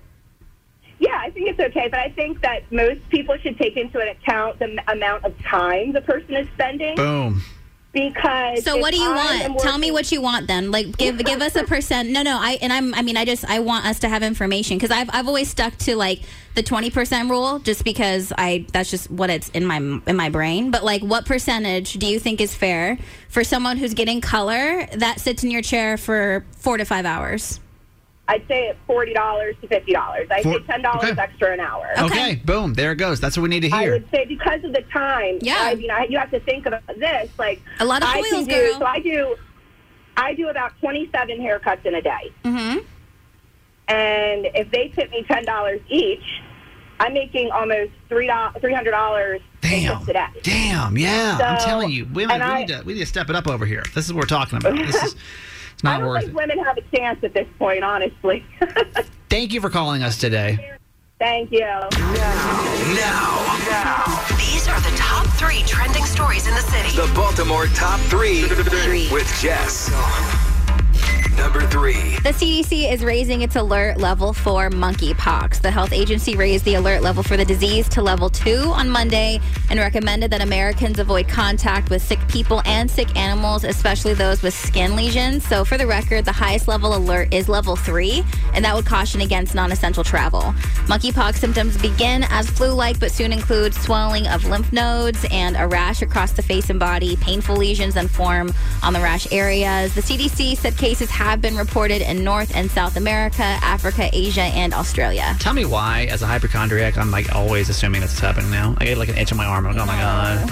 Yeah, 1.00 1.18
I 1.20 1.30
think 1.32 1.50
it's 1.50 1.60
okay, 1.60 1.88
but 1.90 2.00
I 2.00 2.10
think 2.10 2.42
that 2.42 2.72
most 2.72 3.08
people 3.10 3.36
should 3.38 3.58
take 3.58 3.76
into 3.78 4.00
account 4.00 4.60
the 4.60 4.66
m- 4.66 4.80
amount 4.88 5.26
of 5.26 5.38
time 5.44 5.92
the 5.92 6.02
person 6.02 6.34
is 6.36 6.48
spending. 6.54 6.96
Boom. 6.96 7.42
Because. 7.94 8.64
So 8.64 8.78
what 8.78 8.92
do 8.92 9.00
you 9.00 9.10
want? 9.10 9.60
Tell 9.60 9.78
me 9.78 9.92
what 9.92 10.12
you 10.12 10.22
want 10.22 10.48
then. 10.48 10.72
Like 10.72 10.98
give 10.98 11.18
give 11.24 11.42
us 11.42 11.56
a 11.56 11.64
percent. 11.64 12.10
No, 12.10 12.24
no. 12.24 12.38
I 12.40 12.58
and 12.62 12.74
I'm. 12.74 12.94
I 12.94 13.02
mean, 13.02 13.16
I 13.16 13.24
just 13.24 13.46
I 13.46 13.60
want 13.60 13.86
us 13.86 14.00
to 14.00 14.10
have 14.10 14.24
information 14.24 14.78
because 14.78 14.92
I've 14.92 15.10
I've 15.14 15.28
always 15.28 15.50
stuck 15.50 15.78
to 15.80 15.96
like 15.96 16.22
the 16.56 16.64
twenty 16.64 16.90
percent 16.90 17.30
rule 17.30 17.60
just 17.60 17.84
because 17.84 18.34
I 18.38 18.66
that's 18.74 18.90
just 18.92 19.10
what 19.10 19.30
it's 19.30 19.50
in 19.50 19.66
my 19.66 19.78
in 19.78 20.16
my 20.16 20.30
brain. 20.30 20.72
But 20.72 20.84
like, 20.84 21.02
what 21.02 21.26
percentage 21.26 21.94
do 21.94 22.08
you 22.08 22.20
think 22.20 22.42
is 22.42 22.54
fair 22.54 22.98
for 23.30 23.44
someone 23.44 23.78
who's 23.78 23.94
getting 23.94 24.20
color 24.20 24.88
that 24.94 25.20
sits 25.20 25.44
in 25.44 25.52
your 25.52 25.62
chair 25.62 25.98
for 25.98 26.46
four 26.58 26.78
to 26.78 26.86
five 26.86 27.06
hours? 27.06 27.60
I'd 28.28 28.48
say 28.48 28.68
it's 28.70 28.80
forty 28.88 29.14
dollars 29.14 29.56
to 29.62 29.68
fifty 29.68 29.92
dollars. 29.92 30.28
I 30.32 30.42
For- 30.44 30.54
say 30.54 30.60
ten 30.66 30.82
dollars 30.82 31.12
okay. 31.12 31.22
extra 31.22 31.54
an 31.54 31.60
hour. 31.60 31.92
Okay. 32.00 32.36
boom, 32.46 32.74
there 32.74 32.92
it 32.94 32.96
goes. 32.96 33.20
That's 33.20 33.36
what 33.36 33.44
we 33.44 33.50
need 33.50 33.62
to 33.62 33.68
hear. 33.70 33.78
I 33.78 33.82
hear. 33.84 33.92
would 33.94 34.10
say 34.12 34.26
because 34.26 34.64
of 34.64 34.72
the 34.74 34.82
time. 34.94 35.40
Yeah. 35.42 35.58
I 35.60 35.76
mean, 35.76 35.92
I, 35.92 36.06
you 36.10 36.18
have 36.18 36.32
to 36.32 36.40
think 36.40 36.66
about 36.66 36.86
this. 36.88 37.30
Like 37.38 37.62
A 37.80 37.86
lot 37.86 38.02
of 38.02 38.08
I 38.10 38.20
oils, 38.20 38.48
do, 38.48 38.54
girl. 38.54 38.80
So 38.80 38.86
I 38.86 39.00
do, 39.00 39.36
I 40.16 40.34
do 40.36 40.48
about 40.48 40.72
twenty-seven 40.80 41.38
haircuts 41.40 41.86
in 41.86 41.96
a 41.96 42.02
day, 42.02 42.32
Mm-hmm. 42.46 42.78
and 43.90 44.46
if 44.56 44.72
they 44.72 44.88
tip 44.90 45.12
me 45.12 45.24
ten 45.24 45.44
dollars 45.46 45.82
each, 45.90 46.24
I'm 47.00 47.14
making 47.14 47.52
almost 47.52 47.92
three 48.10 48.32
three 48.62 48.74
hundred 48.74 48.92
dollars 48.92 49.42
Damn. 49.62 50.06
Damn, 50.44 50.98
yeah. 50.98 51.38
I'm 51.42 51.58
telling 51.60 51.90
you, 51.90 52.06
women, 52.06 52.42
and 52.42 52.54
we, 52.54 52.60
need 52.60 52.68
to, 52.68 52.84
we 52.86 52.94
need 52.94 53.00
to 53.00 53.06
step 53.06 53.30
it 53.30 53.36
up 53.36 53.48
over 53.48 53.66
here. 53.66 53.82
This 53.96 54.06
is 54.06 54.14
what 54.14 54.22
we're 54.22 54.28
talking 54.28 54.58
about. 54.58 54.76
This 54.76 55.02
is 55.02 55.16
it's 55.84 55.90
I 55.90 55.94
not 55.98 56.00
don't 56.00 56.10
worth 56.10 56.20
think 56.22 56.30
it. 56.32 56.36
women 56.36 56.60
have 56.64 56.78
a 56.78 56.82
chance 56.96 57.22
at 57.24 57.34
this 57.34 57.48
point, 57.60 57.84
honestly. 57.84 58.46
Thank 59.30 59.52
you 59.54 59.60
for 59.60 59.70
calling 59.70 60.02
us 60.02 60.18
today. 60.18 60.78
Thank 61.20 61.52
you. 61.52 61.60
Now, 61.60 61.90
These 64.38 64.68
are 64.70 64.80
the 64.80 64.94
top 64.96 65.26
three 65.38 65.62
trending 65.66 66.06
stories 66.06 66.48
in 66.48 66.54
the 66.54 66.62
city. 66.62 66.96
the 66.96 67.12
Baltimore 67.14 67.68
top 67.68 68.00
three 68.02 68.44
with 69.12 69.28
Jess. 69.42 69.90
Number 71.38 71.62
three. 71.68 72.18
The 72.24 72.30
CDC 72.30 72.92
is 72.92 73.04
raising 73.04 73.42
its 73.42 73.56
alert 73.56 73.98
level 73.98 74.34
for 74.34 74.70
monkeypox. 74.70 75.62
The 75.62 75.72
health 75.72 75.92
agency 75.92 76.36
raised 76.36 76.64
the 76.64 76.76
alert 76.76 77.02
level 77.02 77.24
for 77.24 77.38
the 77.38 77.46
disease 77.46 77.90
to 77.90 78.02
level 78.04 78.30
two 78.30 78.72
on 78.74 78.88
Monday 78.90 79.40
and 79.70 79.80
recommended 79.80 80.30
that 80.32 80.42
Americans 80.42 81.00
avoid 81.00 81.28
contact 81.28 81.90
with 81.90 82.04
sick 82.04 82.20
people 82.28 82.62
and 82.66 82.90
sick 82.90 83.16
animals, 83.18 83.64
especially 83.64 84.14
those 84.14 84.44
with 84.44 84.54
skin 84.54 84.96
lesions. 84.96 85.44
So, 85.48 85.66
for 85.66 85.78
the 85.78 85.88
record, 85.88 86.26
the 86.26 86.32
highest 86.32 86.68
level 86.68 86.96
alert 86.96 87.34
is 87.34 87.50
level 87.50 87.76
three, 87.76 88.24
and 88.54 88.64
that 88.64 88.76
would 88.76 88.86
caution 88.86 89.22
against 89.22 89.56
non 89.56 89.72
essential 89.72 90.04
travel. 90.04 90.54
Monkeypox 90.86 91.36
symptoms 91.36 91.82
begin 91.82 92.24
as 92.30 92.48
flu 92.50 92.72
like, 92.74 93.00
but 93.00 93.12
soon 93.12 93.34
include 93.34 93.74
swelling 93.74 94.28
of 94.28 94.46
lymph 94.46 94.72
nodes 94.72 95.26
and 95.32 95.58
a 95.58 95.68
rash 95.68 96.04
across 96.04 96.32
the 96.34 96.44
face 96.44 96.70
and 96.70 96.80
body. 96.80 97.16
Painful 97.18 97.56
lesions 97.56 97.96
then 97.96 98.08
form 98.08 98.54
on 98.84 98.94
the 98.94 99.00
rash 99.00 99.32
areas. 99.32 99.96
The 99.96 100.02
CDC 100.02 100.58
said 100.58 100.78
cases 100.78 101.10
have 101.10 101.23
been 101.42 101.56
reported 101.56 102.02
in 102.02 102.24
North 102.24 102.56
and 102.56 102.70
South 102.70 102.98
America, 102.98 103.44
Africa, 103.44 104.10
Asia, 104.14 104.42
and 104.42 104.74
Australia. 104.74 105.36
Tell 105.40 105.54
me 105.54 105.66
why, 105.66 106.08
as 106.12 106.22
a 106.22 106.28
hypochondriac, 106.28 106.98
I'm 106.98 107.12
like 107.12 107.34
always 107.34 107.70
assuming 107.70 108.02
this 108.02 108.14
is 108.14 108.20
happening 108.20 108.52
now. 108.52 108.76
I 108.78 108.86
get 108.86 108.98
like 108.98 109.10
an 109.10 109.18
itch 109.18 109.32
on 109.32 109.38
my 109.38 109.46
arm. 109.46 109.66
I'm 109.66 109.76
like, 109.76 109.84
oh 109.84 109.86
my 109.86 109.98
god. 109.98 110.52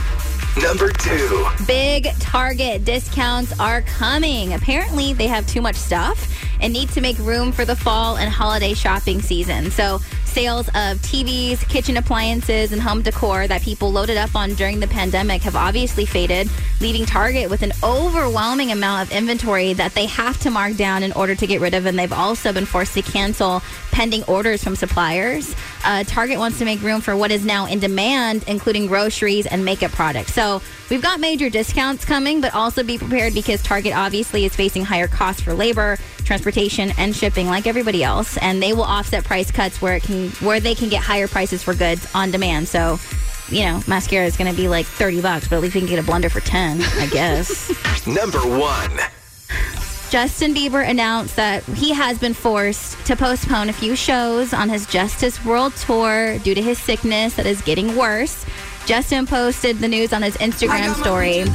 Number 0.62 0.92
two. 0.92 1.48
Big 1.66 2.08
Target 2.20 2.84
discounts 2.84 3.58
are 3.60 3.82
coming. 3.84 4.54
Apparently, 4.54 5.14
they 5.14 5.28
have 5.28 5.48
too 5.48 5.62
much 5.62 5.76
stuff 5.76 6.51
and 6.62 6.72
need 6.72 6.90
to 6.90 7.02
make 7.02 7.18
room 7.20 7.52
for 7.52 7.66
the 7.66 7.76
fall 7.76 8.18
and 8.18 8.30
holiday 8.32 8.74
shopping 8.74 9.22
season. 9.22 9.72
So, 9.72 10.00
sales 10.26 10.70
of 10.70 10.98
TVs, 11.00 11.68
kitchen 11.68 11.98
appliances, 11.98 12.72
and 12.72 12.82
home 12.82 13.02
decor 13.02 13.48
that 13.48 13.62
people 13.62 13.92
loaded 13.92 14.16
up 14.16 14.34
on 14.34 14.54
during 14.54 14.80
the 14.80 14.88
pandemic 14.88 15.42
have 15.42 15.58
obviously 15.58 16.06
faded, 16.06 16.50
leaving 16.80 17.06
Target 17.06 17.50
with 17.50 17.64
an 17.64 17.74
overwhelming 17.84 18.72
amount 18.72 19.10
of 19.10 19.16
inventory 19.16 19.74
that 19.74 19.94
they 19.94 20.06
have 20.06 20.40
to 20.40 20.50
mark 20.50 20.78
down 20.78 21.04
in 21.04 21.12
order 21.14 21.36
to 21.36 21.46
get 21.46 21.60
rid 21.60 21.74
of. 21.74 21.86
And 21.86 22.00
they've 22.00 22.14
also 22.14 22.54
been 22.54 22.66
forced 22.66 22.94
to 22.94 23.02
cancel 23.02 23.62
pending 23.92 24.24
orders 24.24 24.64
from 24.64 24.76
suppliers. 24.76 25.54
Uh, 25.84 26.04
Target 26.06 26.38
wants 26.38 26.60
to 26.60 26.66
make 26.66 26.82
room 26.82 27.02
for 27.02 27.16
what 27.16 27.32
is 27.32 27.44
now 27.44 27.66
in 27.66 27.80
demand, 27.80 28.46
including 28.48 28.88
groceries 28.88 29.46
and 29.46 29.66
makeup 29.66 29.92
products. 29.92 30.34
So 30.34 30.62
we've 30.90 31.02
got 31.02 31.20
major 31.20 31.50
discounts 31.50 32.06
coming, 32.06 32.40
but 32.40 32.56
also 32.56 32.84
be 32.84 32.98
prepared 32.98 33.34
because 33.34 33.62
Target 33.62 33.96
obviously 33.96 34.46
is 34.46 34.56
facing 34.56 34.86
higher 34.86 35.08
costs 35.08 35.42
for 35.42 35.54
labor, 35.54 35.98
transportation, 36.24 36.92
and 36.98 37.16
shipping, 37.16 37.48
like 37.48 37.68
everybody 37.68 38.04
else. 38.04 38.38
And 38.38 38.62
they 38.62 38.74
will 38.74 38.84
offset 38.84 39.24
price 39.24 39.52
cuts 39.52 39.82
where 39.82 39.96
it 39.96 40.04
can, 40.04 40.30
where 40.46 40.60
they 40.60 40.76
can 40.76 40.90
get 40.90 41.02
higher 41.02 41.28
prices 41.28 41.64
for 41.64 41.74
goods 41.74 42.08
on 42.14 42.32
demand. 42.32 42.68
So. 42.68 43.00
You 43.50 43.66
know, 43.66 43.84
mascara 43.86 44.26
is 44.26 44.38
going 44.38 44.50
to 44.50 44.56
be 44.56 44.70
like 44.70 44.86
30 44.86 45.20
bucks, 45.20 45.50
but 45.50 45.58
at 45.58 45.62
least 45.62 45.76
we 45.76 45.82
can 45.82 45.90
get 45.90 46.00
a 46.00 46.04
blender 46.10 46.32
for 46.32 46.40
10, 46.40 46.82
I 46.82 47.10
guess. 47.12 48.08
Number 48.08 48.40
one. 48.40 48.98
Justin 50.12 50.54
Bieber 50.54 50.86
announced 50.86 51.38
that 51.38 51.64
he 51.64 51.94
has 51.94 52.20
been 52.20 52.34
forced 52.34 52.98
to 53.06 53.16
postpone 53.16 53.70
a 53.70 53.74
few 53.74 53.96
shows 53.96 54.54
on 54.54 54.68
his 54.68 54.86
Justice 54.86 55.44
World 55.46 55.74
Tour 55.78 56.38
due 56.40 56.54
to 56.54 56.62
his 56.62 56.78
sickness 56.78 57.36
that 57.36 57.46
is 57.46 57.62
getting 57.62 57.96
worse. 57.96 58.46
Justin 58.86 59.26
posted 59.26 59.80
the 59.80 59.88
news 59.88 60.12
on 60.12 60.22
his 60.22 60.36
Instagram 60.38 60.94
story 60.96 61.46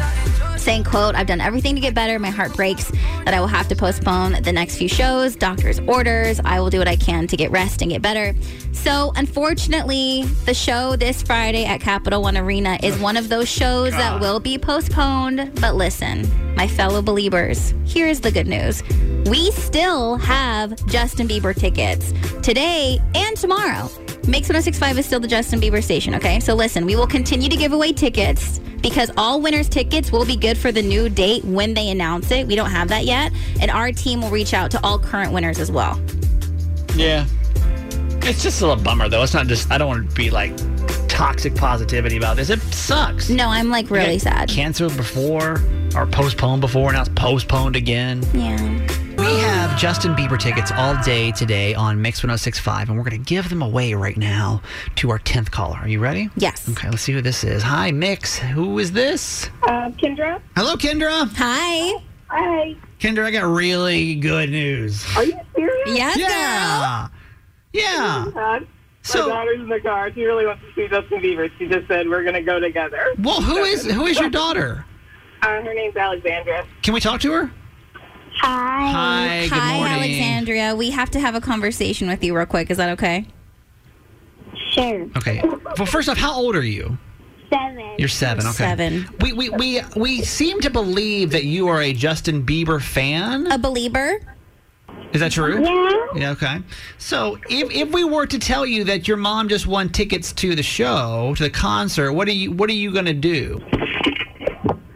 saying, 0.67 0.83
quote, 0.83 1.15
I've 1.15 1.29
done 1.29 1.41
everything 1.41 1.77
to 1.77 1.81
get 1.81 1.95
better. 1.95 2.19
My 2.19 2.31
heart 2.31 2.53
breaks 2.57 2.91
that 3.25 3.33
I 3.33 3.39
will 3.39 3.47
have 3.47 3.69
to 3.69 3.77
postpone 3.77 4.43
the 4.43 4.51
next 4.51 4.79
few 4.79 4.89
shows. 4.89 5.37
Doctor's 5.37 5.79
orders. 5.87 6.41
I 6.45 6.59
will 6.59 6.71
do 6.71 6.79
what 6.81 6.89
I 6.89 6.97
can 6.97 7.29
to 7.29 7.37
get 7.37 7.53
rest 7.53 7.83
and 7.83 7.91
get 7.93 8.03
better. 8.03 8.35
So, 8.77 9.13
unfortunately, 9.17 10.23
the 10.45 10.55
show 10.55 10.95
this 10.95 11.21
Friday 11.21 11.65
at 11.65 11.81
Capital 11.81 12.23
One 12.23 12.37
Arena 12.37 12.79
is 12.83 12.97
one 12.99 13.17
of 13.17 13.29
those 13.29 13.49
shows 13.49 13.91
that 13.93 14.21
will 14.21 14.39
be 14.39 14.59
postponed. 14.59 15.51
But 15.61 15.75
listen, 15.75 16.55
my 16.55 16.69
fellow 16.69 17.03
believers, 17.03 17.75
here's 17.85 18.21
the 18.21 18.31
good 18.31 18.47
news. 18.47 18.85
We 19.29 19.51
still 19.51 20.17
have 20.19 20.77
Justin 20.87 21.27
Bieber 21.27 21.55
tickets 21.55 22.13
today 22.43 23.01
and 23.17 23.37
tomorrow. 23.37 23.91
Mix 24.29 24.49
1065 24.49 24.99
is 24.99 25.07
still 25.07 25.21
the 25.21 25.27
Justin 25.27 25.61
Bieber 25.61 25.83
station, 25.83 26.15
okay? 26.15 26.39
So 26.39 26.55
listen, 26.55 26.87
we 26.87 26.95
will 26.95 27.09
continue 27.09 27.49
to 27.49 27.57
give 27.57 27.73
away 27.73 27.93
tickets 27.93 28.61
because 28.83 29.11
all 29.17 29.41
winners' 29.41 29.69
tickets 29.69 30.13
will 30.13 30.25
be 30.25 30.37
good 30.37 30.57
for 30.57 30.71
the 30.71 30.83
new 30.83 31.09
date 31.09 31.45
when 31.45 31.75
they 31.75 31.91
announce 31.91 32.31
it. 32.31 32.47
We 32.47 32.55
don't 32.55 32.71
have 32.71 32.89
that 32.89 33.05
yet. 33.05 33.33
And 33.61 33.71
our 33.71 33.91
team 33.91 34.21
will 34.21 34.31
reach 34.31 34.55
out 34.55 34.71
to 34.73 34.81
all 34.85 34.99
current 34.99 35.33
winners 35.33 35.59
as 35.59 35.73
well. 35.73 36.01
Yeah. 36.95 37.27
It's 38.29 38.43
just 38.43 38.61
a 38.61 38.67
little 38.67 38.83
bummer 38.83 39.09
though. 39.09 39.23
It's 39.23 39.35
not 39.35 39.47
just 39.47 39.71
I 39.71 39.79
don't 39.79 39.89
want 39.89 40.11
to 40.11 40.17
be 40.17 40.31
like 40.31 40.53
toxic 41.09 41.55
positivity 41.55 42.17
about 42.17 42.37
this. 42.37 42.51
It 42.51 42.61
sucks. 42.75 43.29
No, 43.31 43.49
I'm 43.49 43.71
like 43.71 43.89
really 43.91 44.15
Yeah, 44.15 44.19
sad. 44.19 44.49
Canceled 44.49 44.97
before 44.97 45.63
or 45.95 46.07
postponed 46.07 46.61
before, 46.61 46.89
and 46.89 46.95
now 46.97 47.01
it's 47.03 47.11
postponed 47.15 47.77
again. 47.77 48.23
Yeah. 48.35 48.57
We 49.17 49.25
have 49.41 49.79
Justin 49.79 50.15
Bieber 50.15 50.39
tickets 50.39 50.71
all 50.73 51.01
day 51.03 51.33
today 51.33 51.73
on 51.75 52.03
Mix 52.03 52.19
1065, 52.19 52.89
and 52.91 52.99
we're 52.99 53.05
going 53.05 53.23
to 53.23 53.29
give 53.29 53.49
them 53.49 53.63
away 53.63 53.95
right 53.95 54.17
now 54.17 54.61
to 54.97 55.09
our 55.11 55.19
10th 55.21 55.51
caller. 55.51 55.79
Are 55.79 55.89
you 55.89 56.01
ready? 56.01 56.29
Yes. 56.37 56.69
Okay, 56.69 56.91
let's 56.91 57.01
see 57.03 57.13
who 57.13 57.23
this 57.23 57.43
is. 57.43 57.63
Hi, 57.63 57.93
Mix. 57.93 58.37
Who 58.39 58.79
is 58.79 58.93
this? 58.93 59.49
Uh, 59.63 59.89
Kendra? 59.93 60.41
Hello, 60.55 60.77
Kendra. 60.77 61.31
Hi. 61.37 61.99
Hi. 62.29 62.77
Kendra, 63.01 63.25
I 63.25 63.31
got 63.31 63.45
really 63.47 64.17
good 64.17 64.51
news. 64.51 65.03
Are 65.17 65.25
you 65.25 65.41
serious? 65.55 65.89
Yes, 65.97 66.17
Yeah. 66.19 67.09
Yeah. 67.77 68.25
Uh, 68.35 68.61
So- 69.03 69.29
my 69.29 69.35
daughter's 69.37 69.61
in 69.61 69.69
the 69.69 69.81
car. 69.81 70.11
She 70.13 70.25
really 70.25 70.47
wants 70.47 70.63
to 70.63 70.73
see 70.75 70.89
Justin 70.89 71.21
Bieber. 71.21 71.51
She 71.59 71.67
just 71.69 71.87
said 71.87 72.09
we're 72.09 72.23
going 72.23 72.35
to 72.35 72.43
go 72.43 72.59
together. 72.59 73.15
Well, 73.19 73.41
who 73.41 73.59
is 73.59 73.85
who 73.85 74.07
is 74.07 74.19
your 74.19 74.31
daughter? 74.31 74.85
Uh, 75.43 75.63
her 75.63 75.75
name's 75.75 75.97
Alexandra. 75.97 76.67
Can 76.83 76.93
we 76.95 77.01
talk 77.01 77.21
to 77.21 77.33
her? 77.33 77.51
Hi. 78.41 78.91
Hi, 78.91 79.41
good 79.49 79.53
Hi, 79.59 79.75
morning. 79.77 79.95
Alexandria. 79.95 80.75
We 80.75 80.91
have 80.91 81.11
to 81.13 81.21
have 81.21 81.35
a 81.35 81.41
conversation 81.41 82.09
with 82.09 82.23
you 82.25 82.37
real 82.37 82.47
quick. 82.47 82.71
Is 82.71 82.77
that 82.79 82.91
okay? 82.91 83.27
Sure. 84.73 85.09
Okay. 85.17 85.41
Well, 85.43 85.87
first 85.87 86.09
off, 86.09 86.19
how 86.19 86.35
old 86.35 86.57
are 86.57 86.65
you? 86.65 86.99
Seven. 87.51 87.95
You're 87.99 88.09
seven. 88.09 88.45
Okay. 88.45 88.53
Seven. 88.57 89.09
We 89.21 89.33
we 89.33 89.49
we 89.51 89.83
we 89.95 90.23
seem 90.23 90.61
to 90.63 90.71
believe 90.71 91.31
that 91.31 91.45
you 91.45 91.69
are 91.69 91.81
a 91.81 91.93
Justin 91.93 92.45
Bieber 92.45 92.83
fan. 92.83 93.47
A 93.53 93.59
believer? 93.59 94.21
Is 95.17 95.21
that 95.21 95.33
true? 95.33 95.65
Yeah. 95.65 96.07
Yeah, 96.15 96.31
okay. 96.33 96.59
So 96.99 97.39
if, 97.49 97.71
if 97.71 97.91
we 97.91 98.05
were 98.05 98.27
to 98.27 98.39
tell 98.39 98.67
you 98.67 98.85
that 98.85 99.09
your 99.09 99.17
mom 99.17 99.49
just 99.49 99.67
won 99.67 99.89
tickets 99.89 100.31
to 100.35 100.55
the 100.55 100.63
show, 100.63 101.33
to 101.39 101.43
the 101.43 101.49
concert, 101.49 102.13
what 102.13 102.29
are 102.29 102.33
you 102.33 102.53
what 102.53 102.69
are 102.69 102.75
you 102.75 102.93
gonna 102.93 103.15
do? 103.15 103.59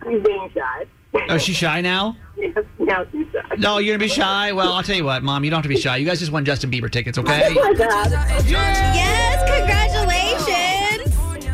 She's 0.05 0.23
being 0.23 0.51
shy. 0.53 0.85
Oh, 1.31 1.39
she's 1.39 1.57
shy 1.57 1.81
now? 1.81 2.19
Yes, 2.37 2.59
now 2.79 3.07
she's 3.11 3.29
shy. 3.33 3.55
No, 3.57 3.79
you're 3.79 3.97
gonna 3.97 4.05
be 4.05 4.11
shy? 4.11 4.53
Well, 4.53 4.75
I'll 4.75 4.83
tell 4.83 4.97
you 4.97 5.05
what, 5.05 5.23
mom, 5.23 5.43
you 5.43 5.51
don't 5.51 5.57
have 5.57 5.63
to 5.63 5.71
be 5.71 5.81
shy. 5.81 5.97
You 5.97 6.05
guys 6.05 6.19
just 6.19 6.33
won 6.33 6.45
Justin 6.45 6.71
Bieber 6.71 6.91
tickets, 6.91 7.17
okay? 7.17 7.47
Oh 7.49 7.55
my 7.55 7.73
God. 7.73 8.11
Yes, 8.45 9.41
congratulations. 9.59 11.10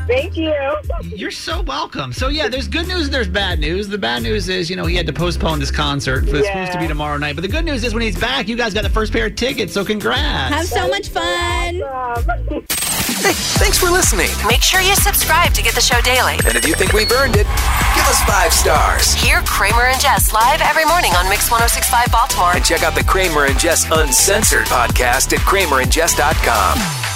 Thank 0.06 0.36
you. 0.36 0.54
You're 1.02 1.30
so 1.30 1.62
welcome. 1.62 2.12
So 2.12 2.28
yeah, 2.28 2.48
there's 2.48 2.68
good 2.68 2.86
news 2.88 3.06
and 3.06 3.14
there's 3.14 3.28
bad 3.28 3.58
news. 3.58 3.88
The 3.88 3.98
bad 3.98 4.22
news 4.22 4.48
is, 4.48 4.70
you 4.70 4.76
know, 4.76 4.86
he 4.86 4.94
had 4.96 5.06
to 5.06 5.12
postpone 5.12 5.58
this 5.58 5.70
concert. 5.70 6.24
It's 6.24 6.32
Yeah. 6.32 6.52
supposed 6.52 6.72
to 6.72 6.78
be 6.78 6.86
tomorrow 6.88 7.16
night. 7.18 7.34
But 7.36 7.42
the 7.42 7.48
good 7.48 7.64
news 7.64 7.82
is 7.84 7.92
when 7.94 8.02
he's 8.02 8.18
back, 8.18 8.48
you 8.48 8.56
guys 8.56 8.72
got 8.74 8.82
the 8.84 8.90
first 8.90 9.12
pair 9.12 9.26
of 9.26 9.34
tickets. 9.36 9.72
So 9.72 9.84
congrats. 9.84 10.54
Have 10.54 10.66
so 10.66 10.88
much 10.88 11.08
fun. 11.08 11.82
Hey, 13.18 13.32
thanks 13.58 13.78
for 13.78 13.90
listening. 13.90 14.28
Make 14.46 14.62
sure 14.62 14.80
you 14.80 14.94
subscribe 14.96 15.52
to 15.54 15.62
get 15.62 15.74
the 15.74 15.80
show 15.80 16.00
daily. 16.02 16.34
And 16.46 16.54
if 16.56 16.66
you 16.68 16.74
think 16.74 16.92
we've 16.92 17.10
earned 17.12 17.34
it, 17.36 17.46
give 17.94 18.06
us 18.06 18.22
five 18.24 18.52
stars. 18.52 19.14
Hear 19.14 19.40
Kramer 19.42 19.84
and 19.86 20.00
Jess 20.00 20.32
live 20.32 20.60
every 20.60 20.84
morning 20.84 21.12
on 21.14 21.28
Mix 21.28 21.50
1065 21.50 22.12
Baltimore. 22.12 22.52
And 22.54 22.64
check 22.64 22.82
out 22.82 22.94
the 22.94 23.04
Kramer 23.04 23.46
and 23.46 23.58
Jess 23.58 23.86
Uncensored 23.90 24.66
podcast 24.66 25.32
at 25.32 25.40
kramerandjess.com. 25.40 27.15